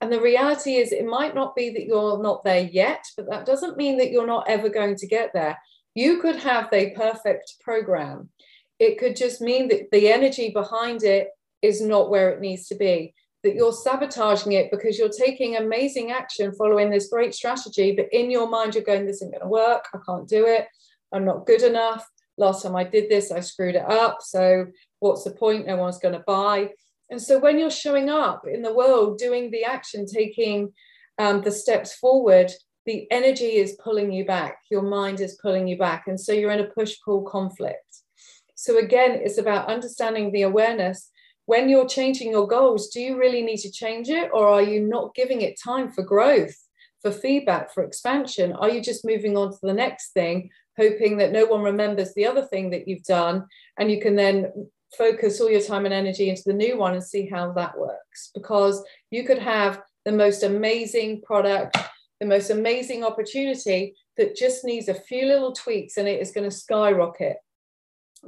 And 0.00 0.12
the 0.12 0.20
reality 0.20 0.76
is, 0.76 0.92
it 0.92 1.06
might 1.06 1.34
not 1.34 1.56
be 1.56 1.70
that 1.70 1.84
you're 1.84 2.22
not 2.22 2.44
there 2.44 2.62
yet, 2.62 3.04
but 3.16 3.28
that 3.28 3.44
doesn't 3.44 3.76
mean 3.76 3.98
that 3.98 4.10
you're 4.10 4.26
not 4.26 4.48
ever 4.48 4.68
going 4.68 4.96
to 4.96 5.06
get 5.06 5.32
there. 5.34 5.58
You 5.94 6.20
could 6.20 6.36
have 6.36 6.70
the 6.70 6.90
perfect 6.94 7.54
program. 7.60 8.28
It 8.78 8.98
could 8.98 9.16
just 9.16 9.40
mean 9.40 9.68
that 9.68 9.90
the 9.90 10.10
energy 10.10 10.50
behind 10.50 11.02
it 11.02 11.28
is 11.60 11.82
not 11.82 12.08
where 12.08 12.30
it 12.30 12.40
needs 12.40 12.66
to 12.68 12.76
be 12.76 13.14
that 13.42 13.54
you're 13.54 13.72
sabotaging 13.72 14.52
it 14.52 14.70
because 14.70 14.98
you're 14.98 15.08
taking 15.08 15.56
amazing 15.56 16.10
action 16.10 16.52
following 16.52 16.90
this 16.90 17.08
great 17.08 17.34
strategy, 17.34 17.92
but 17.92 18.06
in 18.12 18.30
your 18.30 18.48
mind, 18.48 18.74
you're 18.74 18.84
going, 18.84 19.06
This 19.06 19.16
isn't 19.16 19.32
going 19.32 19.42
to 19.42 19.48
work. 19.48 19.84
I 19.94 19.98
can't 20.06 20.28
do 20.28 20.46
it. 20.46 20.66
I'm 21.12 21.24
not 21.24 21.46
good 21.46 21.62
enough. 21.62 22.06
Last 22.36 22.62
time 22.62 22.76
I 22.76 22.84
did 22.84 23.10
this, 23.10 23.32
I 23.32 23.40
screwed 23.40 23.74
it 23.74 23.90
up. 23.90 24.18
So, 24.20 24.66
what's 25.00 25.24
the 25.24 25.30
point? 25.32 25.66
No 25.66 25.76
one's 25.76 25.98
going 25.98 26.14
to 26.14 26.24
buy. 26.26 26.70
And 27.10 27.20
so, 27.20 27.38
when 27.38 27.58
you're 27.58 27.70
showing 27.70 28.10
up 28.10 28.42
in 28.46 28.62
the 28.62 28.74
world, 28.74 29.18
doing 29.18 29.50
the 29.50 29.64
action, 29.64 30.06
taking 30.06 30.72
um, 31.18 31.42
the 31.42 31.50
steps 31.50 31.94
forward, 31.94 32.50
the 32.86 33.06
energy 33.10 33.56
is 33.56 33.78
pulling 33.82 34.12
you 34.12 34.24
back. 34.24 34.58
Your 34.70 34.82
mind 34.82 35.20
is 35.20 35.38
pulling 35.42 35.66
you 35.66 35.78
back. 35.78 36.04
And 36.06 36.20
so, 36.20 36.32
you're 36.32 36.52
in 36.52 36.60
a 36.60 36.64
push 36.64 36.96
pull 37.04 37.22
conflict. 37.22 38.02
So, 38.54 38.78
again, 38.78 39.12
it's 39.22 39.38
about 39.38 39.68
understanding 39.68 40.30
the 40.30 40.42
awareness 40.42 41.10
when 41.50 41.68
you're 41.68 41.88
changing 41.88 42.30
your 42.30 42.46
goals, 42.46 42.90
do 42.90 43.00
you 43.00 43.18
really 43.18 43.42
need 43.42 43.56
to 43.56 43.72
change 43.72 44.08
it 44.08 44.30
or 44.32 44.46
are 44.46 44.62
you 44.62 44.80
not 44.80 45.16
giving 45.16 45.40
it 45.40 45.58
time 45.60 45.90
for 45.90 46.04
growth, 46.04 46.54
for 47.02 47.10
feedback, 47.10 47.74
for 47.74 47.82
expansion? 47.82 48.52
Are 48.52 48.70
you 48.70 48.80
just 48.80 49.04
moving 49.04 49.36
on 49.36 49.50
to 49.50 49.58
the 49.60 49.74
next 49.74 50.12
thing, 50.12 50.50
hoping 50.78 51.16
that 51.16 51.32
no 51.32 51.46
one 51.46 51.62
remembers 51.62 52.14
the 52.14 52.24
other 52.24 52.46
thing 52.46 52.70
that 52.70 52.86
you've 52.86 53.02
done 53.02 53.46
and 53.76 53.90
you 53.90 54.00
can 54.00 54.14
then 54.14 54.52
focus 54.96 55.40
all 55.40 55.50
your 55.50 55.60
time 55.60 55.86
and 55.86 55.92
energy 55.92 56.30
into 56.30 56.44
the 56.46 56.52
new 56.52 56.78
one 56.78 56.94
and 56.94 57.02
see 57.02 57.28
how 57.28 57.50
that 57.54 57.76
works? 57.76 58.30
Because 58.32 58.84
you 59.10 59.24
could 59.24 59.40
have 59.40 59.82
the 60.04 60.12
most 60.12 60.44
amazing 60.44 61.20
product, 61.22 61.76
the 62.20 62.26
most 62.26 62.50
amazing 62.50 63.02
opportunity 63.02 63.96
that 64.18 64.36
just 64.36 64.64
needs 64.64 64.86
a 64.86 64.94
few 64.94 65.26
little 65.26 65.52
tweaks 65.52 65.96
and 65.96 66.06
it 66.06 66.20
is 66.20 66.30
going 66.30 66.48
to 66.48 66.56
skyrocket. 66.56 67.38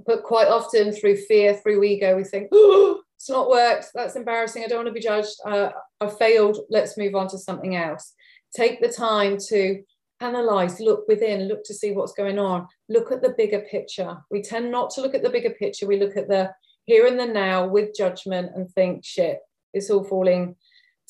But 0.06 0.24
quite 0.24 0.48
often, 0.48 0.92
through 0.92 1.18
fear, 1.18 1.54
through 1.54 1.85
ego, 1.85 2.16
we 2.16 2.24
think, 2.24 2.48
oh, 2.52 3.01
it's 3.22 3.30
not 3.30 3.48
worked. 3.48 3.87
That's 3.94 4.16
embarrassing. 4.16 4.64
I 4.64 4.66
don't 4.66 4.78
want 4.78 4.88
to 4.88 4.92
be 4.92 4.98
judged. 4.98 5.37
Uh, 5.46 5.68
I 6.00 6.08
failed. 6.08 6.58
Let's 6.70 6.98
move 6.98 7.14
on 7.14 7.28
to 7.28 7.38
something 7.38 7.76
else. 7.76 8.14
Take 8.52 8.80
the 8.80 8.88
time 8.88 9.38
to 9.46 9.80
analyze, 10.20 10.80
look 10.80 11.06
within, 11.06 11.46
look 11.46 11.62
to 11.66 11.72
see 11.72 11.92
what's 11.92 12.14
going 12.14 12.40
on, 12.40 12.66
look 12.88 13.12
at 13.12 13.22
the 13.22 13.32
bigger 13.38 13.61
picture. 13.61 14.16
We 14.28 14.42
tend 14.42 14.72
not 14.72 14.90
to 14.90 15.02
look 15.02 15.14
at 15.14 15.22
the 15.22 15.30
bigger 15.30 15.50
picture. 15.50 15.87
We 15.87 16.00
look 16.00 16.16
at 16.16 16.26
the 16.26 16.50
here 16.85 17.06
and 17.06 17.16
the 17.16 17.26
now 17.26 17.68
with 17.68 17.94
judgment 17.94 18.50
and 18.56 18.68
think, 18.72 19.04
shit, 19.04 19.38
it's 19.72 19.88
all 19.88 20.02
falling 20.02 20.56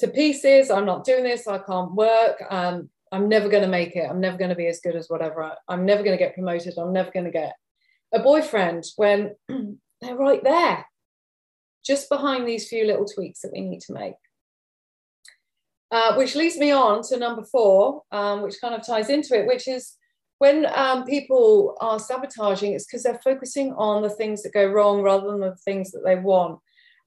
to 0.00 0.08
pieces. 0.08 0.70
I'm 0.70 0.84
not 0.84 1.04
doing 1.04 1.24
this. 1.24 1.48
I 1.48 1.60
can't 1.60 1.94
work. 1.94 2.44
Um, 2.50 2.90
I'm 3.10 3.26
never 3.30 3.48
going 3.48 3.62
to 3.62 3.70
make 3.70 3.96
it. 3.96 4.06
I'm 4.06 4.20
never 4.20 4.36
going 4.36 4.50
to 4.50 4.54
be 4.54 4.66
as 4.66 4.80
good 4.80 4.96
as 4.96 5.08
whatever. 5.08 5.44
I, 5.44 5.54
I'm 5.66 5.86
never 5.86 6.02
going 6.02 6.16
to 6.16 6.22
get 6.22 6.34
promoted. 6.34 6.74
I'm 6.76 6.92
never 6.92 7.10
going 7.10 7.24
to 7.24 7.30
get 7.30 7.54
a 8.12 8.18
boyfriend 8.18 8.84
when 8.96 9.34
they're 9.48 10.14
right 10.14 10.44
there, 10.44 10.84
just 11.84 12.08
behind 12.08 12.46
these 12.46 12.68
few 12.68 12.86
little 12.86 13.06
tweaks 13.06 13.40
that 13.40 13.52
we 13.52 13.60
need 13.60 13.80
to 13.80 13.92
make. 13.92 14.14
Uh, 15.90 16.14
which 16.14 16.34
leads 16.34 16.56
me 16.56 16.70
on 16.70 17.02
to 17.02 17.18
number 17.18 17.42
four, 17.42 18.02
um, 18.12 18.42
which 18.42 18.60
kind 18.60 18.74
of 18.74 18.84
ties 18.84 19.10
into 19.10 19.38
it, 19.38 19.46
which 19.46 19.68
is 19.68 19.96
when 20.38 20.66
um, 20.74 21.04
people 21.04 21.76
are 21.80 22.00
sabotaging, 22.00 22.72
it's 22.72 22.86
because 22.86 23.02
they're 23.02 23.20
focusing 23.22 23.72
on 23.74 24.02
the 24.02 24.10
things 24.10 24.42
that 24.42 24.52
go 24.52 24.66
wrong 24.66 25.02
rather 25.02 25.28
than 25.28 25.40
the 25.40 25.54
things 25.64 25.92
that 25.92 26.02
they 26.04 26.16
want. 26.16 26.58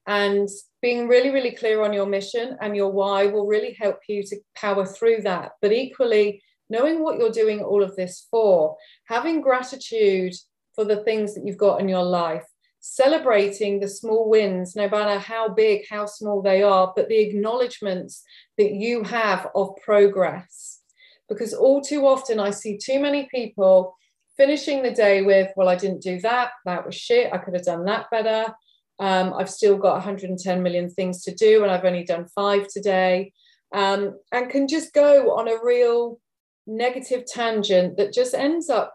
And 0.06 0.48
being 0.80 1.08
really, 1.08 1.30
really 1.30 1.50
clear 1.50 1.82
on 1.82 1.92
your 1.92 2.06
mission 2.06 2.56
and 2.60 2.76
your 2.76 2.90
why 2.90 3.26
will 3.26 3.46
really 3.46 3.76
help 3.78 3.98
you 4.08 4.22
to 4.22 4.36
power 4.54 4.86
through 4.86 5.22
that. 5.22 5.52
But 5.60 5.72
equally, 5.72 6.42
knowing 6.70 7.02
what 7.02 7.18
you're 7.18 7.30
doing 7.30 7.60
all 7.60 7.82
of 7.82 7.94
this 7.96 8.26
for, 8.30 8.76
having 9.06 9.40
gratitude 9.40 10.32
for 10.74 10.84
the 10.84 11.02
things 11.04 11.34
that 11.34 11.44
you've 11.44 11.58
got 11.58 11.80
in 11.80 11.88
your 11.88 12.04
life, 12.04 12.44
celebrating 12.94 13.80
the 13.80 13.88
small 13.88 14.28
wins, 14.30 14.76
no 14.76 14.88
matter 14.88 15.18
how 15.18 15.48
big, 15.48 15.82
how 15.90 16.06
small 16.06 16.40
they 16.40 16.62
are, 16.62 16.92
but 16.94 17.08
the 17.08 17.18
acknowledgements 17.18 18.22
that 18.58 18.72
you 18.72 19.02
have 19.02 19.48
of 19.54 19.76
progress. 19.84 20.80
Because 21.28 21.52
all 21.52 21.80
too 21.80 22.06
often 22.06 22.38
I 22.38 22.50
see 22.50 22.78
too 22.78 23.00
many 23.00 23.28
people 23.34 23.96
finishing 24.36 24.82
the 24.82 24.92
day 24.92 25.22
with, 25.22 25.50
well, 25.56 25.68
I 25.68 25.74
didn't 25.74 26.02
do 26.02 26.20
that, 26.20 26.50
that 26.64 26.86
was 26.86 26.94
shit, 26.94 27.32
I 27.32 27.38
could 27.38 27.54
have 27.54 27.64
done 27.64 27.84
that 27.86 28.08
better. 28.10 28.54
Um, 28.98 29.34
I've 29.34 29.50
still 29.50 29.76
got 29.76 29.94
110 29.94 30.62
million 30.62 30.88
things 30.88 31.22
to 31.24 31.34
do, 31.34 31.62
and 31.62 31.72
I've 31.72 31.84
only 31.84 32.04
done 32.04 32.26
five 32.34 32.68
today. 32.68 33.32
Um, 33.74 34.18
and 34.32 34.48
can 34.48 34.68
just 34.68 34.94
go 34.94 35.36
on 35.36 35.48
a 35.48 35.58
real 35.62 36.20
negative 36.66 37.24
tangent 37.26 37.96
that 37.96 38.12
just 38.12 38.32
ends 38.32 38.70
up 38.70 38.94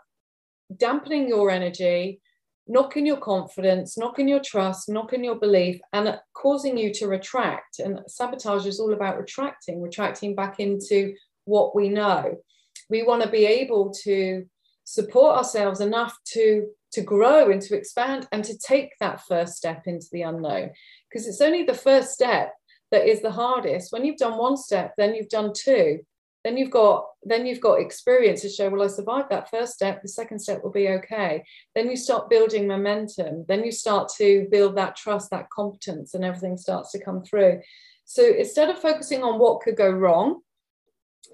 dampening 0.75 1.27
your 1.27 1.51
energy, 1.51 2.21
knocking 2.67 3.05
your 3.05 3.17
confidence, 3.17 3.97
knocking 3.97 4.27
your 4.27 4.39
trust, 4.39 4.89
knocking 4.89 5.23
your 5.23 5.35
belief, 5.35 5.79
and 5.93 6.19
causing 6.33 6.77
you 6.77 6.93
to 6.93 7.07
retract. 7.07 7.79
And 7.79 7.99
sabotage 8.07 8.65
is 8.65 8.79
all 8.79 8.93
about 8.93 9.17
retracting, 9.17 9.81
retracting 9.81 10.35
back 10.35 10.59
into 10.59 11.15
what 11.45 11.75
we 11.75 11.89
know. 11.89 12.37
We 12.89 13.03
want 13.03 13.23
to 13.23 13.29
be 13.29 13.45
able 13.45 13.91
to 14.03 14.45
support 14.83 15.37
ourselves 15.37 15.81
enough 15.81 16.17
to 16.33 16.67
to 16.93 17.01
grow 17.01 17.49
and 17.49 17.61
to 17.61 17.75
expand 17.75 18.27
and 18.33 18.43
to 18.43 18.57
take 18.57 18.91
that 18.99 19.21
first 19.25 19.55
step 19.55 19.83
into 19.85 20.07
the 20.11 20.23
unknown 20.23 20.71
because 21.09 21.25
it's 21.25 21.39
only 21.39 21.63
the 21.63 21.73
first 21.73 22.11
step 22.11 22.53
that 22.91 23.07
is 23.07 23.21
the 23.21 23.31
hardest 23.31 23.93
when 23.93 24.03
you've 24.03 24.17
done 24.17 24.37
one 24.37 24.57
step 24.57 24.93
then 24.97 25.15
you've 25.15 25.29
done 25.29 25.53
two 25.55 25.99
then 26.43 26.57
you've 26.57 26.71
got 26.71 27.05
then 27.23 27.45
you've 27.45 27.61
got 27.61 27.79
experience 27.79 28.41
to 28.41 28.49
show 28.49 28.69
well 28.69 28.83
i 28.83 28.87
survived 28.87 29.29
that 29.29 29.49
first 29.49 29.73
step 29.73 30.01
the 30.01 30.07
second 30.07 30.39
step 30.39 30.63
will 30.63 30.71
be 30.71 30.89
okay. 30.89 31.43
Then 31.75 31.89
you 31.89 31.95
start 31.95 32.29
building 32.29 32.67
momentum. 32.67 33.45
Then 33.47 33.63
you 33.63 33.71
start 33.71 34.09
to 34.17 34.47
build 34.51 34.75
that 34.77 34.95
trust 34.95 35.29
that 35.31 35.49
competence 35.49 36.13
and 36.13 36.25
everything 36.25 36.57
starts 36.57 36.91
to 36.91 37.03
come 37.03 37.23
through. 37.23 37.61
So 38.05 38.23
instead 38.23 38.69
of 38.69 38.79
focusing 38.79 39.23
on 39.23 39.39
what 39.39 39.61
could 39.61 39.75
go 39.75 39.89
wrong 39.89 40.41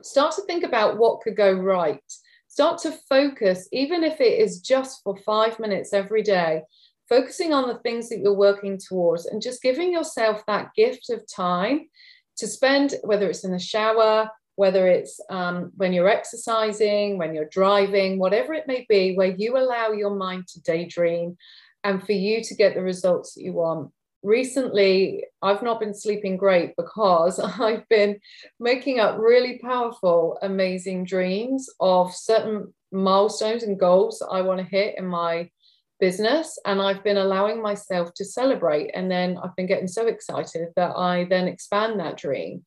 start 0.01 0.35
to 0.35 0.41
think 0.43 0.63
about 0.63 0.97
what 0.97 1.21
could 1.21 1.35
go 1.35 1.51
right. 1.51 2.01
Start 2.47 2.79
to 2.81 2.91
focus 3.09 3.67
even 3.71 4.03
if 4.03 4.19
it 4.19 4.39
is 4.39 4.61
just 4.61 5.01
for 5.03 5.15
5 5.15 5.59
minutes 5.59 5.93
every 5.93 6.23
day 6.23 6.63
focusing 7.09 7.53
on 7.53 7.67
the 7.67 7.79
things 7.79 8.09
that 8.09 8.19
you're 8.19 8.33
working 8.33 8.77
towards 8.77 9.27
and 9.27 9.41
just 9.41 9.61
giving 9.61 9.93
yourself 9.93 10.43
that 10.45 10.73
gift 10.75 11.09
of 11.09 11.23
time 11.33 11.87
to 12.35 12.47
spend 12.47 12.95
whether 13.03 13.29
it's 13.29 13.45
in 13.45 13.51
the 13.51 13.59
shower 13.59 14.29
whether 14.57 14.87
it's 14.87 15.21
um, 15.29 15.71
when 15.77 15.93
you're 15.93 16.09
exercising, 16.09 17.19
when 17.19 17.35
you're 17.35 17.45
driving, 17.45 18.17
whatever 18.17 18.55
it 18.55 18.65
may 18.67 18.87
be, 18.89 19.15
where 19.15 19.27
you 19.27 19.55
allow 19.55 19.91
your 19.91 20.15
mind 20.15 20.47
to 20.47 20.61
daydream 20.63 21.37
and 21.83 22.03
for 22.03 22.13
you 22.13 22.43
to 22.43 22.55
get 22.55 22.73
the 22.73 22.81
results 22.81 23.35
that 23.35 23.43
you 23.43 23.53
want. 23.53 23.91
Recently, 24.23 25.25
I've 25.43 25.61
not 25.61 25.79
been 25.79 25.93
sleeping 25.93 26.37
great 26.37 26.75
because 26.75 27.39
I've 27.59 27.87
been 27.87 28.19
making 28.59 28.99
up 28.99 29.19
really 29.19 29.59
powerful, 29.59 30.39
amazing 30.41 31.05
dreams 31.05 31.69
of 31.79 32.15
certain 32.15 32.73
milestones 32.91 33.61
and 33.61 33.79
goals 33.79 34.17
that 34.19 34.29
I 34.31 34.41
want 34.41 34.59
to 34.59 34.65
hit 34.65 34.95
in 34.97 35.05
my 35.05 35.51
business 35.99 36.57
and 36.65 36.81
I've 36.81 37.03
been 37.03 37.17
allowing 37.17 37.61
myself 37.61 38.11
to 38.15 38.25
celebrate 38.25 38.89
and 38.95 39.09
then 39.09 39.37
I've 39.37 39.55
been 39.55 39.67
getting 39.67 39.87
so 39.87 40.07
excited 40.07 40.69
that 40.75 40.95
I 40.95 41.25
then 41.29 41.47
expand 41.47 41.99
that 41.99 42.17
dream 42.17 42.63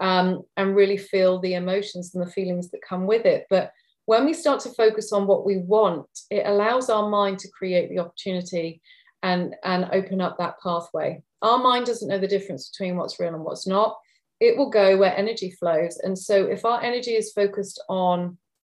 um, 0.00 0.42
and 0.56 0.76
really 0.76 0.96
feel 0.96 1.40
the 1.40 1.54
emotions 1.54 2.14
and 2.14 2.26
the 2.26 2.30
feelings 2.30 2.70
that 2.70 2.80
come 2.86 3.06
with 3.06 3.26
it. 3.26 3.46
But 3.50 3.72
when 4.06 4.24
we 4.24 4.34
start 4.34 4.60
to 4.60 4.70
focus 4.70 5.12
on 5.12 5.26
what 5.26 5.46
we 5.46 5.58
want, 5.58 6.06
it 6.30 6.46
allows 6.46 6.90
our 6.90 7.08
mind 7.08 7.38
to 7.40 7.50
create 7.50 7.88
the 7.88 8.00
opportunity 8.00 8.80
and, 9.22 9.54
and 9.64 9.88
open 9.92 10.20
up 10.20 10.38
that 10.38 10.60
pathway. 10.62 11.22
Our 11.42 11.58
mind 11.58 11.86
doesn't 11.86 12.08
know 12.08 12.18
the 12.18 12.26
difference 12.26 12.70
between 12.70 12.96
what's 12.96 13.20
real 13.20 13.34
and 13.34 13.44
what's 13.44 13.66
not. 13.66 13.96
It 14.40 14.56
will 14.56 14.70
go 14.70 14.96
where 14.96 15.16
energy 15.16 15.52
flows. 15.52 15.98
And 15.98 16.18
so 16.18 16.46
if 16.46 16.64
our 16.64 16.82
energy 16.82 17.12
is 17.12 17.32
focused 17.32 17.82
on 17.88 18.38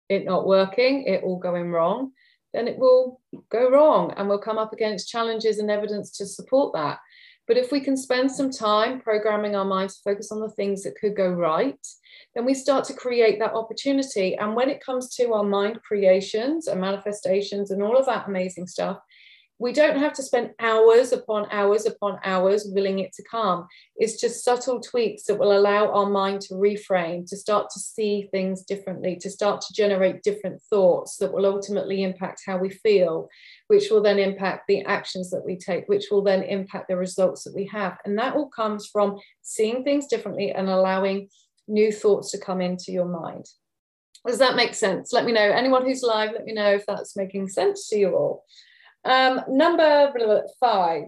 it 0.09 0.25
not 0.25 0.47
working, 0.47 1.05
it 1.05 1.23
all 1.23 1.39
going 1.39 1.71
wrong, 1.71 2.13
then 2.53 2.69
it 2.69 2.79
will 2.79 3.21
go 3.51 3.71
wrong 3.71 4.13
and 4.17 4.29
we'll 4.29 4.39
come 4.39 4.59
up 4.59 4.73
against 4.73 5.09
challenges 5.09 5.59
and 5.59 5.71
evidence 5.71 6.11
to 6.19 6.27
support 6.27 6.75
that. 6.75 6.99
But 7.49 7.57
if 7.57 7.73
we 7.73 7.81
can 7.81 7.97
spend 7.97 8.31
some 8.31 8.51
time 8.51 9.01
programming 9.01 9.57
our 9.57 9.65
mind 9.65 9.91
to 9.91 9.97
focus 10.05 10.31
on 10.31 10.41
the 10.41 10.51
things 10.51 10.83
that 10.83 10.97
could 10.97 11.17
go 11.17 11.29
right, 11.29 11.79
then 12.35 12.45
we 12.45 12.55
start 12.55 12.85
to 12.85 12.95
create 12.95 13.39
that 13.39 13.55
opportunity. 13.55 14.37
And 14.37 14.55
when 14.55 14.71
it 14.71 14.85
comes 14.85 15.15
to 15.17 15.33
our 15.33 15.45
mind 15.45 15.81
creations 15.83 16.69
and 16.69 16.81
manifestations 16.81 17.71
and 17.71 17.83
all 17.83 17.97
of 17.97 18.07
that 18.07 18.29
amazing 18.29 18.67
stuff, 18.67 18.99
we 19.63 19.73
don't 19.73 19.97
have 19.97 20.13
to 20.13 20.25
spend 20.25 20.51
hours 20.59 21.13
upon 21.13 21.47
hours 21.53 21.87
upon 21.87 22.19
hours 22.25 22.67
willing 22.67 22.99
it 22.99 23.13
to 23.13 23.23
come. 23.23 23.69
It's 23.95 24.21
just 24.21 24.45
subtle 24.45 24.81
tweaks 24.81 25.23
that 25.25 25.39
will 25.39 25.57
allow 25.57 25.93
our 25.93 26.11
mind 26.11 26.41
to 26.43 26.55
reframe, 26.55 27.29
to 27.29 27.37
start 27.37 27.71
to 27.71 27.79
see 27.79 28.29
things 28.33 28.65
differently, 28.65 29.15
to 29.21 29.31
start 29.31 29.61
to 29.61 29.73
generate 29.73 30.25
different 30.25 30.61
thoughts 30.63 31.17
that 31.19 31.33
will 31.33 31.47
ultimately 31.47 32.03
impact 32.03 32.43
how 32.45 32.57
we 32.57 32.71
feel, 32.71 33.29
which 33.69 33.89
will 33.89 34.03
then 34.03 34.19
impact 34.19 34.65
the 34.67 34.85
actions 34.85 35.31
that 35.31 35.45
we 35.45 35.57
take, 35.57 35.89
which 35.89 36.07
will 36.11 36.25
then 36.25 36.43
impact 36.43 36.89
the 36.89 36.97
results 36.97 37.45
that 37.45 37.55
we 37.55 37.67
have. 37.69 37.99
And 38.05 38.19
that 38.19 38.35
all 38.35 38.49
comes 38.49 38.89
from 38.89 39.21
seeing 39.43 39.85
things 39.85 40.09
differently 40.09 40.51
and 40.51 40.69
allowing 40.69 41.29
new 41.69 41.93
thoughts 41.93 42.33
to 42.33 42.39
come 42.39 42.61
into 42.61 42.91
your 42.91 43.07
mind. 43.07 43.47
Does 44.27 44.39
that 44.39 44.57
make 44.57 44.75
sense? 44.75 45.13
Let 45.13 45.25
me 45.25 45.31
know. 45.31 45.41
Anyone 45.41 45.85
who's 45.85 46.03
live, 46.03 46.33
let 46.33 46.47
me 46.47 46.53
know 46.53 46.73
if 46.73 46.85
that's 46.85 47.17
making 47.17 47.49
sense 47.49 47.89
to 47.91 47.97
you 47.97 48.17
all. 48.17 48.45
Um, 49.05 49.43
number 49.49 50.13
five, 50.61 51.05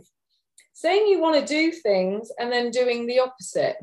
saying 0.72 1.06
you 1.06 1.20
want 1.20 1.40
to 1.40 1.46
do 1.46 1.72
things 1.72 2.30
and 2.38 2.52
then 2.52 2.70
doing 2.70 3.06
the 3.06 3.20
opposite. 3.20 3.76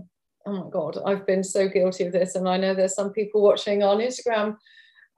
Oh 0.46 0.64
my 0.64 0.70
God, 0.70 0.98
I've 1.06 1.26
been 1.26 1.44
so 1.44 1.68
guilty 1.68 2.06
of 2.06 2.12
this. 2.12 2.36
And 2.36 2.48
I 2.48 2.58
know 2.58 2.74
there's 2.74 2.96
some 2.96 3.12
people 3.12 3.42
watching 3.42 3.84
on 3.84 4.00
Instagram 4.00 4.58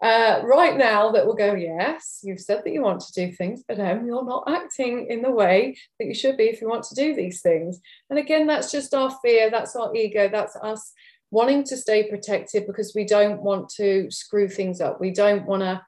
uh, 0.01 0.41
right 0.43 0.77
now 0.77 1.11
that 1.11 1.25
will 1.25 1.33
go, 1.33 1.55
Yes, 1.55 2.19
you've 2.23 2.41
said 2.41 2.61
that 2.63 2.73
you 2.73 2.81
want 2.81 2.99
to 3.01 3.13
do 3.13 3.31
things, 3.31 3.63
but 3.67 3.79
um, 3.79 4.05
you're 4.05 4.25
not 4.25 4.43
acting 4.47 5.07
in 5.09 5.21
the 5.21 5.31
way 5.31 5.77
that 5.97 6.05
you 6.05 6.13
should 6.13 6.35
be 6.35 6.43
if 6.43 6.61
you 6.61 6.67
want 6.69 6.83
to 6.83 6.95
do 6.95 7.15
these 7.15 7.41
things. 7.41 7.79
And 8.09 8.19
again, 8.19 8.45
that's 8.45 8.71
just 8.71 8.93
our 8.93 9.15
fear, 9.23 9.49
that's 9.49 9.75
our 9.75 9.95
ego, 9.95 10.29
that's 10.29 10.57
us 10.57 10.91
wanting 11.31 11.63
to 11.63 11.77
stay 11.77 12.07
protected 12.07 12.67
because 12.67 12.93
we 12.93 13.05
don't 13.05 13.41
want 13.41 13.67
to 13.67 14.11
screw 14.11 14.47
things 14.47 14.79
up. 14.79 14.99
We 14.99 15.11
don't 15.11 15.45
want 15.45 15.63
to. 15.63 15.81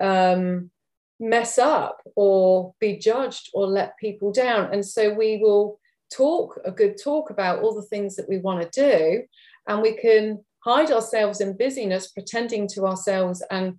Um, 0.00 0.70
mess 1.20 1.58
up 1.58 2.00
or 2.16 2.74
be 2.80 2.96
judged 2.96 3.50
or 3.54 3.66
let 3.66 3.98
people 3.98 4.32
down. 4.32 4.72
And 4.72 4.84
so 4.84 5.12
we 5.12 5.38
will 5.38 5.78
talk 6.12 6.60
a 6.64 6.70
good 6.70 6.96
talk 7.02 7.30
about 7.30 7.60
all 7.60 7.74
the 7.74 7.82
things 7.82 8.16
that 8.16 8.28
we 8.28 8.38
want 8.38 8.60
to 8.62 8.80
do, 8.80 9.22
and 9.68 9.82
we 9.82 9.96
can 9.96 10.44
hide 10.60 10.90
ourselves 10.90 11.40
in 11.40 11.56
busyness, 11.56 12.08
pretending 12.08 12.66
to 12.68 12.86
ourselves 12.86 13.42
and 13.50 13.78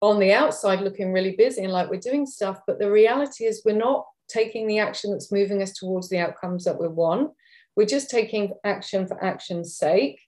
on 0.00 0.18
the 0.18 0.32
outside 0.32 0.80
looking 0.80 1.12
really 1.12 1.34
busy 1.36 1.62
and 1.62 1.72
like 1.72 1.88
we're 1.88 1.98
doing 1.98 2.26
stuff. 2.26 2.58
But 2.66 2.78
the 2.78 2.90
reality 2.90 3.44
is, 3.44 3.62
we're 3.64 3.76
not 3.76 4.04
taking 4.28 4.66
the 4.66 4.78
action 4.78 5.12
that's 5.12 5.32
moving 5.32 5.62
us 5.62 5.72
towards 5.72 6.08
the 6.08 6.18
outcomes 6.18 6.64
that 6.64 6.80
we 6.80 6.88
want. 6.88 7.32
We're 7.76 7.86
just 7.86 8.10
taking 8.10 8.52
action 8.64 9.06
for 9.06 9.22
action's 9.22 9.76
sake 9.76 10.20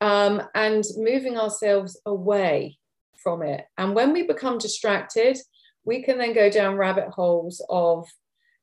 um, 0.00 0.42
and 0.54 0.84
moving 0.96 1.38
ourselves 1.38 2.00
away 2.06 2.78
from 3.22 3.42
it. 3.42 3.64
And 3.78 3.94
when 3.94 4.12
we 4.12 4.22
become 4.22 4.58
distracted, 4.58 5.38
we 5.84 6.02
can 6.02 6.18
then 6.18 6.32
go 6.32 6.50
down 6.50 6.76
rabbit 6.76 7.08
holes 7.08 7.64
of 7.68 8.08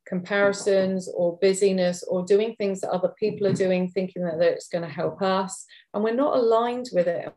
comparisons 0.08 1.08
or 1.16 1.38
busyness 1.40 2.04
or 2.04 2.26
doing 2.26 2.56
things 2.56 2.82
that 2.82 2.90
other 2.90 3.14
people 3.20 3.48
are 3.48 3.54
doing, 3.54 3.90
thinking 3.90 4.24
that 4.24 4.42
it's 4.42 4.68
going 4.68 4.84
to 4.84 4.90
help 4.90 5.22
us. 5.22 5.66
And 5.94 6.04
we're 6.04 6.16
not 6.16 6.36
aligned 6.36 6.90
with 6.92 7.08
it. 7.08 7.32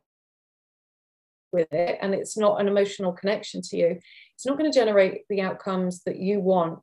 With 1.52 1.70
it 1.72 1.98
and 2.00 2.14
it's 2.14 2.36
not 2.36 2.60
an 2.60 2.68
emotional 2.68 3.12
connection 3.12 3.60
to 3.62 3.76
you. 3.76 3.98
It's 4.34 4.46
not 4.46 4.56
going 4.56 4.72
to 4.72 4.78
generate 4.78 5.28
the 5.28 5.42
outcomes 5.42 6.02
that 6.04 6.16
you 6.16 6.40
want. 6.40 6.78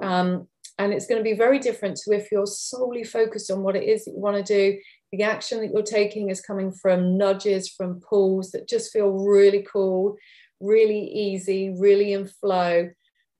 Um, 0.00 0.46
and 0.78 0.92
it's 0.92 1.06
going 1.06 1.18
to 1.18 1.24
be 1.24 1.36
very 1.36 1.58
different 1.58 1.96
to 1.98 2.14
if 2.14 2.30
you're 2.30 2.46
solely 2.46 3.04
focused 3.04 3.50
on 3.50 3.62
what 3.62 3.76
it 3.76 3.82
is 3.82 4.04
that 4.04 4.12
you 4.12 4.20
want 4.20 4.36
to 4.36 4.42
do. 4.42 4.78
The 5.10 5.24
action 5.24 5.60
that 5.60 5.72
you're 5.72 5.82
taking 5.82 6.30
is 6.30 6.40
coming 6.40 6.72
from 6.72 7.18
nudges 7.18 7.68
from 7.68 8.00
pulls 8.00 8.52
that 8.52 8.68
just 8.68 8.92
feel 8.92 9.10
really 9.10 9.66
cool 9.70 10.16
really 10.62 11.04
easy, 11.12 11.74
really 11.76 12.12
in 12.12 12.26
flow. 12.26 12.90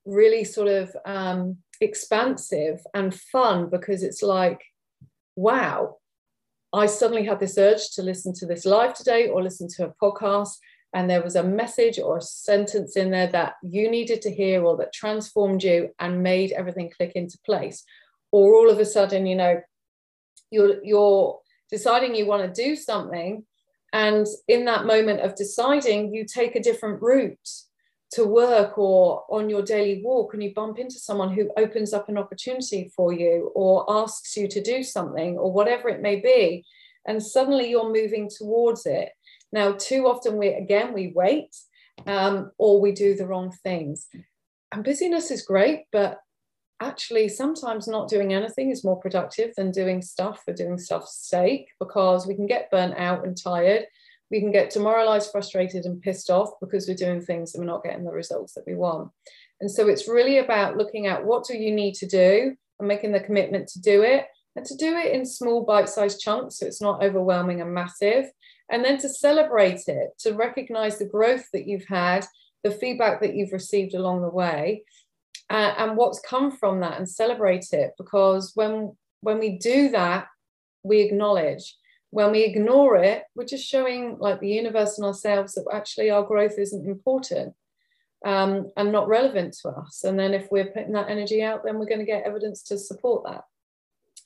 really 0.05 0.45
sort 0.45 0.69
of 0.69 0.97
um, 1.07 1.59
expansive 1.81 2.81
and 2.93 3.15
fun 3.15 3.71
because 3.71 4.03
it's 4.03 4.23
like, 4.23 4.61
wow, 5.37 5.97
I 6.73 6.87
suddenly 6.87 7.25
had 7.25 7.39
this 7.39 7.59
urge 7.59 7.91
to 7.93 8.03
listen 8.03 8.33
to 8.35 8.47
this 8.47 8.65
live 8.65 8.95
today 8.95 9.29
or 9.29 9.43
listen 9.43 9.69
to 9.77 9.87
a 9.87 9.95
podcast. 10.03 10.57
And 10.95 11.09
there 11.09 11.23
was 11.23 11.37
a 11.37 11.43
message 11.43 11.99
or 11.99 12.19
a 12.19 12.23
sentence 12.23 12.97
in 12.97 13.11
there 13.11 13.29
that 13.29 13.55
you 13.63 13.91
needed 13.91 14.21
to 14.23 14.31
hear 14.31 14.63
or 14.65 14.77
that 14.79 14.93
transformed 14.93 15.63
you 15.63 15.91
and 15.99 16.23
made 16.23 16.53
everything 16.53 16.91
click 16.91 17.13
into 17.15 17.39
place. 17.47 17.85
Or 18.31 18.55
all 18.55 18.71
of 18.71 18.79
a 18.79 18.85
sudden, 18.85 19.27
you 19.27 19.37
know, 19.37 19.61
you're, 20.51 20.85
you're 20.85 21.39
deciding 21.71 22.15
you 22.15 22.27
want 22.27 22.43
to 22.55 22.63
do 22.63 22.77
something. 22.77 23.45
And 23.93 24.27
in 24.49 24.65
that 24.67 24.87
moment 24.87 25.21
of 25.21 25.35
deciding, 25.35 26.15
you 26.15 26.25
take 26.25 26.57
a 26.57 26.63
different 26.63 27.03
route 27.03 27.49
to 28.13 28.25
work 28.25 28.77
or 28.77 29.25
on 29.31 29.49
your 29.49 29.63
daily 29.63 30.03
walk 30.05 30.35
and 30.35 30.43
you 30.43 30.53
bump 30.55 30.79
into 30.79 30.99
someone 30.99 31.33
who 31.33 31.51
opens 31.57 31.93
up 31.93 32.09
an 32.09 32.19
opportunity 32.19 32.93
for 32.95 33.13
you 33.13 33.51
or 33.55 33.87
asks 33.89 34.37
you 34.37 34.47
to 34.49 34.63
do 34.63 34.83
something 34.83 35.39
or 35.39 35.51
whatever 35.51 35.89
it 35.89 36.03
may 36.03 36.17
be 36.17 36.65
and 37.07 37.23
suddenly 37.23 37.71
you're 37.71 37.93
moving 37.93 38.29
towards 38.29 38.85
it. 38.85 39.11
Now 39.51 39.73
too 39.73 40.07
often 40.07 40.37
we 40.37 40.49
again 40.49 40.93
we 40.93 41.13
wait 41.15 41.57
um, 42.07 42.51
or 42.59 42.81
we 42.81 42.93
do 42.93 43.15
the 43.15 43.27
wrong 43.27 43.51
things. 43.63 44.07
And 44.73 44.85
busyness 44.85 45.31
is 45.31 45.43
great 45.43 45.85
but 45.91 46.19
actually 46.81 47.29
sometimes 47.29 47.87
not 47.87 48.09
doing 48.09 48.33
anything 48.33 48.71
is 48.71 48.85
more 48.85 48.97
productive 49.01 49.55
than 49.57 49.71
doing 49.71 50.03
stuff 50.03 50.43
for 50.45 50.53
doing 50.53 50.79
stuff's 50.79 51.29
sake 51.29 51.69
because 51.79 52.27
we 52.27 52.35
can 52.35 52.47
get 52.47 52.71
burnt 52.71 52.95
out 52.97 53.25
and 53.25 53.41
tired 53.41 53.87
we 54.33 54.41
can 54.41 54.51
get 54.51 54.71
demoralized, 54.71 55.31
frustrated, 55.31 55.85
and 55.85 56.01
pissed 56.01 56.31
off 56.31 56.59
because 56.59 56.89
we're 56.89 56.95
doing 56.95 57.21
things 57.21 57.55
and 57.55 57.63
we're 57.63 57.71
not 57.71 57.85
getting 57.85 58.03
the 58.03 58.11
results 58.11 58.55
that 58.55 58.65
we 58.67 58.75
want. 58.75 59.11
And 59.61 59.71
so 59.71 59.89
it's 59.89 60.09
really 60.09 60.39
about 60.39 60.79
looking 60.79 61.07
at 61.07 61.25
what 61.25 61.45
do 61.45 61.55
you 61.55 61.71
need 61.71 61.95
to 61.97 62.07
do 62.07 62.57
and 62.79 62.89
making 62.89 63.13
the 63.13 63.21
commitment 63.21 63.69
to 63.69 63.81
do 63.81 64.03
it 64.03 64.25
and 64.57 64.65
to 64.65 64.75
do 64.77 64.97
it 64.97 65.13
in 65.13 65.27
small 65.27 65.65
bite-sized 65.65 66.19
chunks 66.19 66.59
so 66.59 66.67
it's 66.67 66.81
not 66.81 67.05
overwhelming 67.05 67.61
and 67.61 67.73
massive 67.73 68.25
and 68.71 68.85
then 68.85 68.99
to 68.99 69.09
celebrate 69.09 69.83
it 69.87 70.11
to 70.19 70.33
recognize 70.33 70.99
the 70.99 71.07
growth 71.07 71.45
that 71.53 71.67
you've 71.67 71.87
had 71.89 72.27
the 72.65 72.71
feedback 72.71 73.21
that 73.21 73.35
you've 73.35 73.53
received 73.53 73.95
along 73.95 74.21
the 74.21 74.29
way 74.29 74.83
and 75.55 75.97
what's 75.97 76.21
come 76.21 76.51
from 76.51 76.81
that 76.81 76.99
and 76.99 77.09
celebrate 77.09 77.67
it 77.73 77.93
because 77.99 78.53
when 78.55 78.97
when 79.21 79.39
we 79.39 79.59
do 79.59 79.91
that 79.91 80.27
we 80.83 81.01
acknowledge 81.01 81.77
when 82.13 82.31
we 82.31 82.45
ignore 82.45 82.97
it, 82.97 83.25
we're 83.35 83.47
just 83.47 83.67
showing 83.67 84.19
like 84.21 84.39
the 84.39 84.49
universe 84.49 84.99
and 84.99 85.07
ourselves 85.07 85.55
that 85.55 85.65
actually 85.73 86.11
our 86.11 86.23
growth 86.23 86.59
isn't 86.59 86.87
important 86.87 87.55
um, 88.27 88.71
and 88.77 88.93
not 88.93 89.09
relevant 89.09 89.57
to 89.63 89.71
us. 89.71 90.05
And 90.05 90.19
then 90.19 90.35
if 90.35 90.47
we're 90.51 90.67
putting 90.67 90.93
that 90.93 91.09
energy 91.09 91.43
out, 91.43 91.65
then 91.65 91.79
we're 91.79 91.87
going 91.87 92.01
to 92.01 92.05
get 92.05 92.25
evidence 92.25 92.63
to 92.65 92.77
support 92.77 93.25
that. 93.25 93.45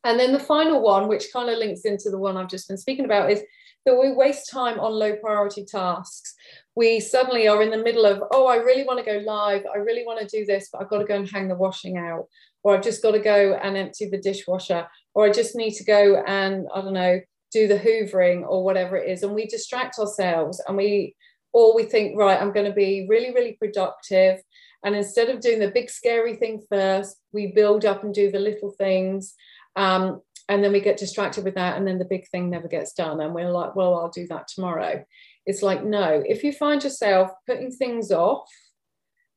And 0.03 0.19
then 0.19 0.33
the 0.33 0.41
final 0.41 0.83
one, 0.83 1.07
which 1.07 1.33
kind 1.33 1.49
of 1.49 1.59
links 1.59 1.83
into 1.83 2.11
the 2.11 2.19
one 2.19 2.37
I've 2.37 2.51
just 2.51 2.67
been 2.67 2.77
speaking 2.77 3.05
about, 3.05 3.31
is 3.31 3.41
that 3.85 3.97
we 3.97 4.13
waste 4.13 4.51
time 4.51 4.81
on 4.81 4.93
low 4.93 5.15
priority 5.15 5.65
tasks. 5.65 6.35
We 6.77 7.01
suddenly 7.01 7.49
are 7.49 7.63
in 7.63 7.71
the 7.71 7.83
middle 7.83 8.05
of, 8.05 8.23
oh, 8.31 8.47
I 8.47 8.57
really 8.57 8.85
want 8.85 9.05
to 9.05 9.05
go 9.05 9.19
live. 9.25 9.63
I 9.75 9.79
really 9.79 10.05
want 10.05 10.21
to 10.21 10.39
do 10.39 10.45
this, 10.45 10.69
but 10.71 10.83
I've 10.83 10.91
got 10.91 10.99
to 10.99 11.05
go 11.05 11.17
and 11.17 11.29
hang 11.29 11.49
the 11.49 11.55
washing 11.55 11.97
out. 11.97 12.27
Or 12.63 12.75
I've 12.75 12.85
just 12.85 13.03
got 13.03 13.13
to 13.13 13.19
go 13.19 13.59
and 13.63 13.77
empty 13.77 14.09
the 14.09 14.21
dishwasher. 14.21 14.87
Or 15.15 15.25
I 15.25 15.33
just 15.33 15.57
need 15.57 15.73
to 15.75 15.85
go 15.85 16.23
and, 16.27 16.67
I 16.75 16.83
don't 16.83 16.93
know, 16.93 17.21
do 17.53 17.69
the 17.69 17.79
hoovering 17.79 18.45
or 18.47 18.65
whatever 18.65 18.97
it 18.97 19.09
is 19.09 19.23
and 19.23 19.35
we 19.35 19.47
distract 19.47 19.99
ourselves 19.99 20.63
and 20.67 20.77
we 20.77 21.15
or 21.53 21.75
we 21.75 21.85
think 21.85 22.19
right 22.19 22.41
i'm 22.41 22.53
going 22.53 22.67
to 22.67 22.73
be 22.73 23.07
really 23.09 23.33
really 23.33 23.53
productive 23.53 24.41
and 24.85 24.95
instead 24.95 25.29
of 25.29 25.41
doing 25.41 25.59
the 25.59 25.71
big 25.71 25.89
scary 25.89 26.37
thing 26.37 26.61
first 26.71 27.17
we 27.33 27.53
build 27.53 27.85
up 27.85 28.05
and 28.05 28.13
do 28.13 28.31
the 28.31 28.39
little 28.39 28.71
things 28.73 29.35
um, 29.77 30.21
and 30.49 30.63
then 30.63 30.73
we 30.73 30.81
get 30.81 30.97
distracted 30.97 31.45
with 31.45 31.55
that 31.55 31.77
and 31.77 31.87
then 31.87 31.99
the 31.99 32.05
big 32.05 32.29
thing 32.29 32.51
never 32.51 32.69
gets 32.69 32.93
done 32.93 33.21
and 33.21 33.35
we're 33.35 33.51
like 33.51 33.75
well 33.77 33.95
i'll 33.95 34.11
do 34.11 34.27
that 34.27 34.49
tomorrow 34.49 35.03
it's 35.47 35.63
like 35.63 35.85
no 35.85 36.23
if 36.27 36.45
you 36.45 36.53
find 36.53 36.83
yourself 36.83 37.31
putting 37.47 37.71
things 37.71 38.11
off 38.11 38.49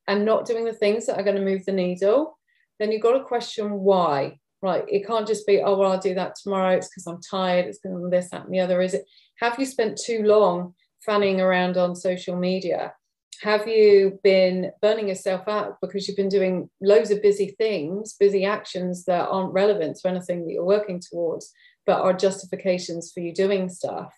and 0.06 0.24
not 0.24 0.44
doing 0.44 0.64
the 0.64 0.72
things 0.72 1.06
that 1.06 1.18
are 1.18 1.22
going 1.22 1.36
to 1.36 1.44
move 1.44 1.64
the 1.64 1.72
needle 1.72 2.36
then 2.80 2.90
you've 2.90 3.02
got 3.02 3.16
to 3.16 3.22
question 3.22 3.70
why. 3.72 4.38
Right 4.62 4.84
it 4.88 5.06
can't 5.06 5.26
just 5.26 5.46
be 5.46 5.60
oh 5.60 5.76
well 5.76 5.92
i'll 5.92 5.98
do 5.98 6.14
that 6.14 6.34
tomorrow. 6.34 6.76
It's 6.76 6.88
because 6.88 7.06
i'm 7.06 7.20
tired. 7.22 7.66
It's 7.66 7.78
because 7.78 8.04
of 8.04 8.10
this 8.10 8.28
that 8.30 8.44
and 8.44 8.52
the 8.52 8.60
other. 8.60 8.82
Is 8.82 8.92
it 8.92 9.06
have 9.36 9.58
you 9.58 9.64
spent 9.64 9.96
too 9.96 10.22
long 10.22 10.74
fanning 11.06 11.40
around 11.40 11.78
on 11.78 11.96
social 11.96 12.36
media? 12.36 12.92
Have 13.40 13.66
you 13.66 14.18
been 14.22 14.70
burning 14.82 15.08
yourself 15.08 15.48
out 15.48 15.78
because 15.80 16.06
you've 16.06 16.18
been 16.18 16.28
doing 16.28 16.68
loads 16.82 17.10
of 17.10 17.22
busy 17.22 17.54
things 17.56 18.16
busy 18.20 18.44
actions 18.44 19.04
that 19.06 19.28
aren't 19.30 19.54
relevant 19.54 19.96
to 19.96 20.08
anything 20.08 20.44
that 20.44 20.52
you're 20.52 20.64
working 20.64 21.00
towards 21.00 21.50
but 21.86 22.02
are 22.02 22.12
justifications 22.12 23.12
for 23.12 23.20
you 23.20 23.32
doing 23.32 23.70
stuff? 23.70 24.12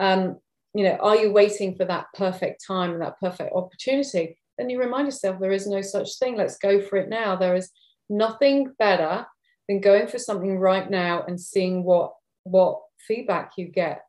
Um, 0.00 0.38
you 0.76 0.84
know 0.84 0.96
are 1.00 1.16
you 1.16 1.32
waiting 1.32 1.74
for 1.74 1.84
that 1.84 2.06
perfect 2.14 2.64
time 2.66 2.92
and 2.92 3.02
that 3.02 3.20
perfect 3.20 3.52
opportunity? 3.54 4.38
Then 4.58 4.70
you 4.70 4.78
remind 4.78 5.06
yourself 5.06 5.38
there 5.38 5.52
is 5.52 5.66
no 5.66 5.82
such 5.82 6.18
thing. 6.18 6.36
Let's 6.36 6.58
go 6.58 6.80
for 6.80 6.96
it 6.96 7.08
now. 7.08 7.36
There 7.36 7.54
is 7.54 7.70
nothing 8.08 8.72
better 8.78 9.26
than 9.68 9.80
going 9.80 10.06
for 10.06 10.18
something 10.18 10.58
right 10.58 10.88
now 10.90 11.24
and 11.26 11.40
seeing 11.40 11.84
what 11.84 12.12
what 12.44 12.80
feedback 13.06 13.52
you 13.56 13.66
get. 13.66 14.02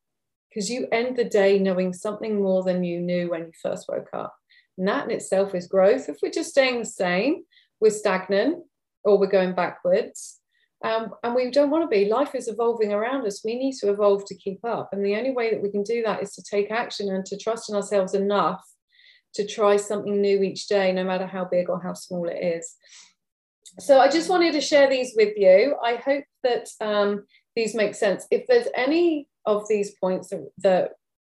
Because 0.49 0.69
you 0.69 0.88
end 0.91 1.17
the 1.17 1.25
day 1.25 1.60
knowing 1.60 1.93
something 1.93 2.41
more 2.41 2.63
than 2.63 2.84
you 2.84 3.01
knew 3.01 3.30
when 3.30 3.41
you 3.41 3.51
first 3.62 3.88
woke 3.89 4.10
up. 4.13 4.34
And 4.77 4.88
that 4.88 5.06
in 5.06 5.12
itself 5.12 5.53
is 5.53 5.67
growth. 5.67 6.08
If 6.08 6.17
we're 6.21 6.32
just 6.32 6.51
staying 6.51 6.80
the 6.80 6.86
same 6.86 7.43
we're 7.80 7.91
stagnant 7.91 8.63
or 9.03 9.19
we're 9.19 9.27
going 9.27 9.53
backwards 9.53 10.37
um, 10.84 11.12
and 11.24 11.34
we 11.34 11.50
don't 11.50 11.70
want 11.70 11.84
to 11.84 11.88
be 11.88 12.06
life 12.06 12.36
is 12.36 12.48
evolving 12.48 12.94
around 12.94 13.26
us 13.26 13.44
we 13.44 13.58
need 13.58 13.74
to 13.74 13.90
evolve 13.90 14.24
to 14.26 14.36
keep 14.36 14.63
up 14.63 14.90
and 14.92 15.06
the 15.06 15.16
only 15.16 15.32
way 15.32 15.50
that 15.50 15.62
we 15.62 15.70
can 15.70 15.84
do 15.84 16.04
that 16.04 16.22
is 16.22 16.34
to 16.34 16.44
take 16.44 16.72
action 16.72 17.10
and 17.10 17.26
to 17.26 17.38
trust 17.38 17.70
in 17.70 17.76
ourselves 17.76 18.13
enough 18.13 18.63
to 19.34 19.46
try 19.46 19.76
something 19.76 20.22
new 20.22 20.42
each 20.42 20.68
day 20.68 20.92
no 20.92 21.04
matter 21.04 21.28
how 21.28 21.46
big 21.46 21.70
or 21.70 21.82
how 21.82 21.94
small 21.94 22.28
it 22.28 22.42
is 22.42 22.76
so 23.80 24.00
I 24.00 24.10
just 24.10 24.30
wanted 24.30 24.54
to 24.54 24.62
share 24.62 24.90
these 24.90 25.13
with 25.16 25.34
you. 25.38 25.76
I 25.84 25.96
hope 25.96 26.24
that 26.44 26.68
um, 26.82 27.26
these 27.56 27.76
make 27.76 27.96
sense. 27.96 28.26
If 28.32 28.48
there's 28.48 28.68
any 28.76 29.28
of 29.46 29.68
these 29.68 29.96
points 30.00 30.30
that, 30.30 30.50
that 30.60 30.92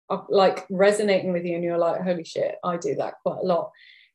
are 0.09 0.25
like 0.29 0.65
resonating 0.69 1.31
with 1.31 1.45
you 1.45 1.55
and 1.55 1.63
you're 1.63 1.77
like, 1.77 2.01
holy 2.01 2.25
shit, 2.25 2.55
I 2.63 2.77
do 2.77 2.95
that 2.95 3.15
quite 3.23 3.39
a 3.39 3.45
lot, 3.45 3.71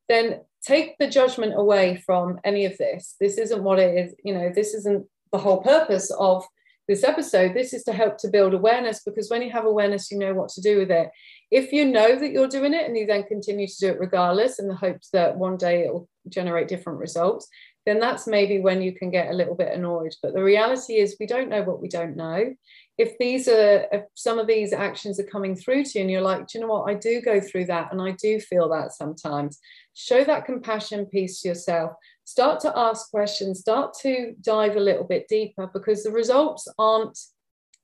then 0.08 0.40
take 0.62 0.98
the 0.98 1.08
judgment 1.08 1.54
away 1.56 2.02
from 2.04 2.38
any 2.44 2.66
of 2.66 2.76
this. 2.76 3.16
This 3.18 3.38
isn't 3.38 3.62
what 3.62 3.78
it 3.78 3.96
is, 3.96 4.14
you 4.22 4.34
know, 4.34 4.52
this 4.54 4.74
isn't 4.74 5.06
the 5.32 5.38
whole 5.38 5.62
purpose 5.62 6.10
of 6.18 6.44
this 6.88 7.04
episode. 7.04 7.54
This 7.54 7.74
is 7.74 7.84
to 7.84 7.92
help 7.92 8.16
to 8.18 8.28
build 8.28 8.54
awareness 8.54 9.02
because 9.04 9.30
when 9.30 9.42
you 9.42 9.50
have 9.50 9.66
awareness, 9.66 10.10
you 10.10 10.18
know 10.18 10.34
what 10.34 10.48
to 10.50 10.60
do 10.60 10.78
with 10.78 10.90
it. 10.90 11.10
If 11.50 11.72
you 11.72 11.84
know 11.84 12.18
that 12.18 12.32
you're 12.32 12.48
doing 12.48 12.74
it 12.74 12.86
and 12.86 12.96
you 12.96 13.06
then 13.06 13.24
continue 13.24 13.66
to 13.66 13.78
do 13.78 13.88
it 13.88 14.00
regardless 14.00 14.58
in 14.58 14.68
the 14.68 14.74
hopes 14.74 15.10
that 15.12 15.36
one 15.36 15.58
day 15.58 15.84
it 15.84 15.92
will 15.92 16.08
generate 16.28 16.68
different 16.68 16.98
results, 16.98 17.46
then 17.88 17.98
that's 17.98 18.26
maybe 18.26 18.60
when 18.60 18.82
you 18.82 18.92
can 18.92 19.10
get 19.10 19.30
a 19.30 19.34
little 19.34 19.54
bit 19.54 19.72
annoyed. 19.72 20.14
But 20.22 20.34
the 20.34 20.42
reality 20.42 20.96
is, 20.96 21.16
we 21.18 21.26
don't 21.26 21.48
know 21.48 21.62
what 21.62 21.80
we 21.80 21.88
don't 21.88 22.16
know. 22.16 22.54
If 22.98 23.16
these 23.16 23.48
are, 23.48 23.86
if 23.90 24.02
some 24.14 24.38
of 24.38 24.46
these 24.46 24.74
actions 24.74 25.18
are 25.18 25.24
coming 25.24 25.56
through 25.56 25.84
to 25.84 25.90
you 25.94 26.02
and 26.02 26.10
you're 26.10 26.20
like, 26.20 26.48
do 26.48 26.58
you 26.58 26.60
know 26.60 26.70
what, 26.70 26.90
I 26.90 26.94
do 26.94 27.22
go 27.22 27.40
through 27.40 27.64
that 27.66 27.90
and 27.90 28.02
I 28.02 28.10
do 28.20 28.40
feel 28.40 28.68
that 28.68 28.92
sometimes, 28.92 29.58
show 29.94 30.22
that 30.22 30.44
compassion 30.44 31.06
piece 31.06 31.40
to 31.40 31.48
yourself. 31.48 31.92
Start 32.24 32.60
to 32.60 32.76
ask 32.76 33.10
questions, 33.10 33.60
start 33.60 33.94
to 34.02 34.34
dive 34.42 34.76
a 34.76 34.80
little 34.80 35.04
bit 35.04 35.26
deeper 35.26 35.70
because 35.72 36.02
the 36.02 36.12
results 36.12 36.68
aren't 36.78 37.18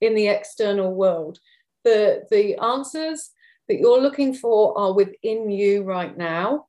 in 0.03 0.15
the 0.15 0.27
external 0.27 0.93
world. 0.93 1.39
The, 1.85 2.25
the 2.31 2.57
answers 2.57 3.31
that 3.69 3.79
you're 3.79 4.03
looking 4.03 4.35
for 4.35 4.77
are 4.77 4.93
within 4.93 5.49
you 5.49 5.83
right 5.83 6.15
now. 6.15 6.67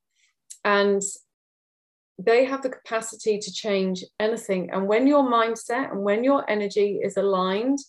And 0.64 1.02
they 2.18 2.46
have 2.46 2.62
the 2.62 2.70
capacity 2.70 3.38
to 3.40 3.52
change 3.52 4.04
anything. 4.20 4.70
And 4.72 4.88
when 4.88 5.08
your 5.08 5.24
mindset 5.24 5.92
and 5.92 6.02
when 6.02 6.24
your 6.24 6.50
energy 6.50 7.00
is 7.04 7.18
aligned 7.18 7.80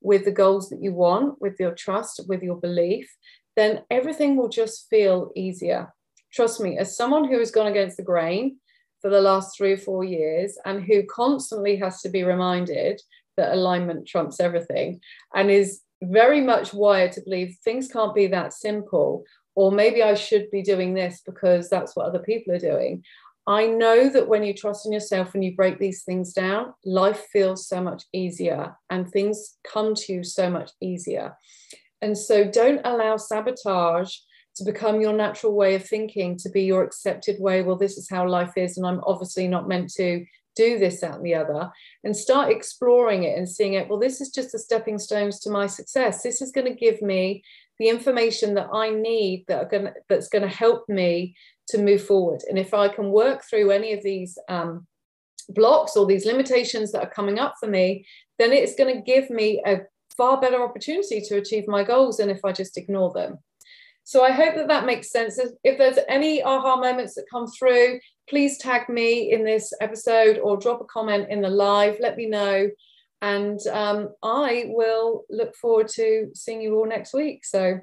with 0.00 0.24
the 0.24 0.32
goals 0.32 0.68
that 0.70 0.82
you 0.82 0.92
want, 0.92 1.40
with 1.40 1.58
your 1.60 1.74
trust, 1.74 2.20
with 2.28 2.42
your 2.42 2.56
belief, 2.56 3.08
then 3.56 3.82
everything 3.90 4.36
will 4.36 4.48
just 4.48 4.88
feel 4.88 5.30
easier. 5.34 5.92
Trust 6.32 6.60
me, 6.60 6.78
as 6.78 6.96
someone 6.96 7.28
who 7.28 7.38
has 7.38 7.50
gone 7.50 7.66
against 7.66 7.96
the 7.96 8.02
grain 8.02 8.58
for 9.00 9.10
the 9.10 9.20
last 9.20 9.56
three 9.56 9.72
or 9.72 9.78
four 9.78 10.04
years 10.04 10.58
and 10.64 10.84
who 10.84 11.04
constantly 11.04 11.76
has 11.76 12.00
to 12.02 12.08
be 12.08 12.24
reminded 12.24 13.00
that 13.36 13.52
alignment 13.52 14.06
trumps 14.06 14.40
everything 14.40 15.00
and 15.34 15.50
is 15.50 15.80
very 16.02 16.40
much 16.40 16.74
wired 16.74 17.12
to 17.12 17.20
believe 17.22 17.56
things 17.64 17.88
can't 17.88 18.14
be 18.14 18.26
that 18.26 18.52
simple 18.52 19.24
or 19.58 19.72
maybe 19.72 20.04
I 20.04 20.14
should 20.14 20.48
be 20.52 20.62
doing 20.62 20.94
this 20.94 21.20
because 21.26 21.68
that's 21.68 21.96
what 21.96 22.06
other 22.06 22.20
people 22.20 22.54
are 22.54 22.60
doing. 22.60 23.02
I 23.48 23.66
know 23.66 24.10
that 24.10 24.28
when 24.28 24.44
you 24.44 24.52
trust 24.52 24.84
in 24.84 24.92
yourself 24.92 25.34
and 25.34 25.42
you 25.42 25.56
break 25.56 25.78
these 25.78 26.04
things 26.04 26.34
down, 26.34 26.74
life 26.84 27.24
feels 27.32 27.66
so 27.66 27.80
much 27.80 28.04
easier 28.12 28.76
and 28.90 29.08
things 29.08 29.56
come 29.66 29.94
to 29.94 30.12
you 30.12 30.22
so 30.22 30.50
much 30.50 30.70
easier. 30.82 31.34
And 32.02 32.16
so 32.16 32.44
don't 32.44 32.82
allow 32.84 33.16
sabotage 33.16 34.14
to 34.56 34.64
become 34.64 35.00
your 35.00 35.14
natural 35.14 35.54
way 35.54 35.74
of 35.76 35.86
thinking, 35.86 36.36
to 36.36 36.50
be 36.50 36.64
your 36.64 36.82
accepted 36.82 37.36
way. 37.40 37.62
Well, 37.62 37.76
this 37.76 37.96
is 37.96 38.10
how 38.10 38.28
life 38.28 38.52
is, 38.56 38.76
and 38.76 38.86
I'm 38.86 39.00
obviously 39.06 39.48
not 39.48 39.66
meant 39.66 39.94
to 39.94 40.26
do 40.54 40.78
this, 40.78 41.00
that, 41.00 41.14
and 41.14 41.24
the 41.24 41.36
other, 41.36 41.70
and 42.04 42.14
start 42.14 42.50
exploring 42.50 43.22
it 43.22 43.38
and 43.38 43.48
seeing 43.48 43.74
it. 43.74 43.88
Well, 43.88 43.98
this 43.98 44.20
is 44.20 44.30
just 44.30 44.52
the 44.52 44.58
stepping 44.58 44.98
stones 44.98 45.40
to 45.40 45.50
my 45.50 45.68
success. 45.68 46.22
This 46.22 46.42
is 46.42 46.52
going 46.52 46.66
to 46.66 46.78
give 46.78 47.00
me 47.00 47.42
the 47.78 47.88
information 47.88 48.54
that 48.54 48.68
I 48.74 48.90
need 48.90 49.44
that 49.48 49.62
are 49.62 49.68
going 49.68 49.84
to, 49.84 49.94
that's 50.08 50.28
going 50.28 50.42
to 50.42 50.54
help 50.54 50.88
me 50.88 51.36
to 51.68 51.78
move 51.78 52.02
forward. 52.02 52.42
And 52.48 52.58
if 52.58 52.74
I 52.74 52.88
can 52.88 53.10
work 53.10 53.44
through 53.44 53.70
any 53.70 53.92
of 53.92 54.02
these 54.02 54.38
um, 54.48 54.86
blocks 55.48 55.96
or 55.96 56.06
these 56.06 56.26
limitations 56.26 56.92
that 56.92 57.02
are 57.02 57.10
coming 57.10 57.38
up 57.38 57.54
for 57.60 57.68
me, 57.68 58.06
then 58.38 58.52
it's 58.52 58.74
going 58.74 58.94
to 58.94 59.02
give 59.02 59.30
me 59.30 59.62
a 59.66 59.80
far 60.16 60.40
better 60.40 60.62
opportunity 60.62 61.20
to 61.20 61.36
achieve 61.36 61.68
my 61.68 61.84
goals 61.84 62.18
than 62.18 62.30
if 62.30 62.44
I 62.44 62.52
just 62.52 62.76
ignore 62.76 63.12
them. 63.12 63.38
So 64.04 64.24
I 64.24 64.30
hope 64.30 64.54
that 64.54 64.68
that 64.68 64.86
makes 64.86 65.10
sense. 65.10 65.38
If 65.64 65.76
there's 65.76 65.98
any 66.08 66.42
aha 66.42 66.76
moments 66.76 67.14
that 67.14 67.26
come 67.30 67.46
through, 67.46 68.00
please 68.28 68.56
tag 68.56 68.88
me 68.88 69.32
in 69.32 69.44
this 69.44 69.72
episode 69.82 70.38
or 70.38 70.56
drop 70.56 70.80
a 70.80 70.84
comment 70.84 71.28
in 71.28 71.42
the 71.42 71.50
live. 71.50 71.98
Let 72.00 72.16
me 72.16 72.26
know. 72.26 72.70
And 73.20 73.60
um, 73.66 74.08
I 74.22 74.64
will 74.68 75.24
look 75.28 75.54
forward 75.56 75.88
to 75.88 76.30
seeing 76.34 76.62
you 76.62 76.76
all 76.76 76.86
next 76.86 77.12
week. 77.12 77.44
So 77.44 77.80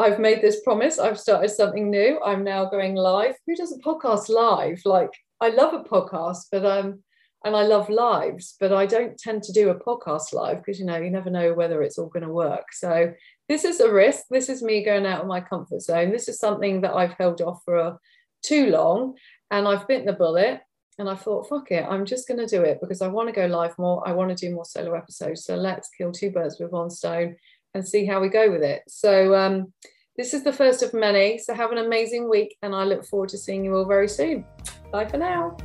I've 0.00 0.18
made 0.18 0.40
this 0.40 0.62
promise. 0.62 0.98
I've 0.98 1.20
started 1.20 1.50
something 1.50 1.90
new. 1.90 2.18
I'm 2.24 2.42
now 2.42 2.64
going 2.64 2.94
live. 2.94 3.34
Who 3.46 3.54
does 3.54 3.72
a 3.72 3.78
podcast 3.78 4.30
live? 4.30 4.80
Like, 4.86 5.10
I 5.42 5.50
love 5.50 5.74
a 5.74 5.84
podcast, 5.84 6.46
but 6.50 6.64
um, 6.64 7.02
and 7.44 7.54
I 7.54 7.62
love 7.62 7.90
lives, 7.90 8.56
but 8.58 8.72
I 8.72 8.86
don't 8.86 9.18
tend 9.18 9.42
to 9.44 9.52
do 9.52 9.68
a 9.68 9.78
podcast 9.78 10.32
live 10.32 10.58
because 10.58 10.80
you 10.80 10.86
know 10.86 10.96
you 10.96 11.10
never 11.10 11.30
know 11.30 11.52
whether 11.52 11.82
it's 11.82 11.98
all 11.98 12.08
going 12.08 12.26
to 12.26 12.32
work. 12.32 12.72
So 12.72 13.12
this 13.48 13.64
is 13.64 13.80
a 13.80 13.92
risk. 13.92 14.24
This 14.30 14.48
is 14.48 14.62
me 14.62 14.82
going 14.84 15.04
out 15.04 15.20
of 15.20 15.26
my 15.26 15.40
comfort 15.40 15.82
zone. 15.82 16.10
This 16.10 16.28
is 16.28 16.38
something 16.38 16.80
that 16.80 16.94
I've 16.94 17.14
held 17.14 17.42
off 17.42 17.62
for 17.64 17.76
a, 17.76 17.98
too 18.42 18.70
long, 18.70 19.16
and 19.50 19.68
I've 19.68 19.86
bitten 19.86 20.06
the 20.06 20.14
bullet. 20.14 20.60
And 20.98 21.08
I 21.08 21.14
thought, 21.14 21.48
fuck 21.48 21.70
it, 21.70 21.86
I'm 21.88 22.04
just 22.04 22.28
going 22.28 22.40
to 22.40 22.46
do 22.46 22.62
it 22.62 22.78
because 22.78 23.00
I 23.00 23.08
want 23.08 23.30
to 23.30 23.34
go 23.34 23.46
live 23.46 23.78
more. 23.78 24.06
I 24.06 24.12
want 24.12 24.28
to 24.28 24.34
do 24.34 24.54
more 24.54 24.66
solo 24.66 24.92
episodes. 24.94 25.44
So 25.44 25.56
let's 25.56 25.88
kill 25.96 26.12
two 26.12 26.30
birds 26.30 26.58
with 26.60 26.72
one 26.72 26.90
stone 26.90 27.36
and 27.74 27.86
see 27.86 28.04
how 28.04 28.20
we 28.20 28.28
go 28.28 28.50
with 28.50 28.62
it. 28.62 28.82
So 28.88 29.34
um, 29.34 29.72
this 30.16 30.34
is 30.34 30.42
the 30.42 30.52
first 30.52 30.82
of 30.82 30.92
many. 30.92 31.38
So 31.38 31.54
have 31.54 31.72
an 31.72 31.78
amazing 31.78 32.28
week, 32.28 32.56
and 32.62 32.74
I 32.74 32.84
look 32.84 33.04
forward 33.04 33.28
to 33.30 33.38
seeing 33.38 33.64
you 33.64 33.76
all 33.76 33.84
very 33.84 34.08
soon. 34.08 34.44
Bye 34.92 35.06
for 35.06 35.18
now. 35.18 35.56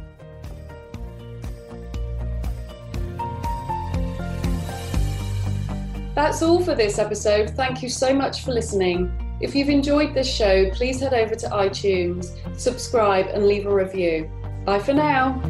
That's 6.16 6.42
all 6.42 6.64
for 6.64 6.76
this 6.76 6.98
episode. 6.98 7.50
Thank 7.52 7.84
you 7.84 7.90
so 7.90 8.14
much 8.14 8.44
for 8.44 8.52
listening. 8.52 9.12
If 9.42 9.54
you've 9.54 9.70
enjoyed 9.70 10.14
this 10.14 10.34
show, 10.34 10.70
please 10.72 11.02
head 11.02 11.14
over 11.14 11.36
to 11.36 11.48
iTunes, 11.48 12.32
subscribe, 12.58 13.28
and 13.28 13.46
leave 13.46 13.66
a 13.66 13.74
review. 13.74 14.32
Bye 14.66 14.80
for 14.80 14.94
now. 14.94 15.42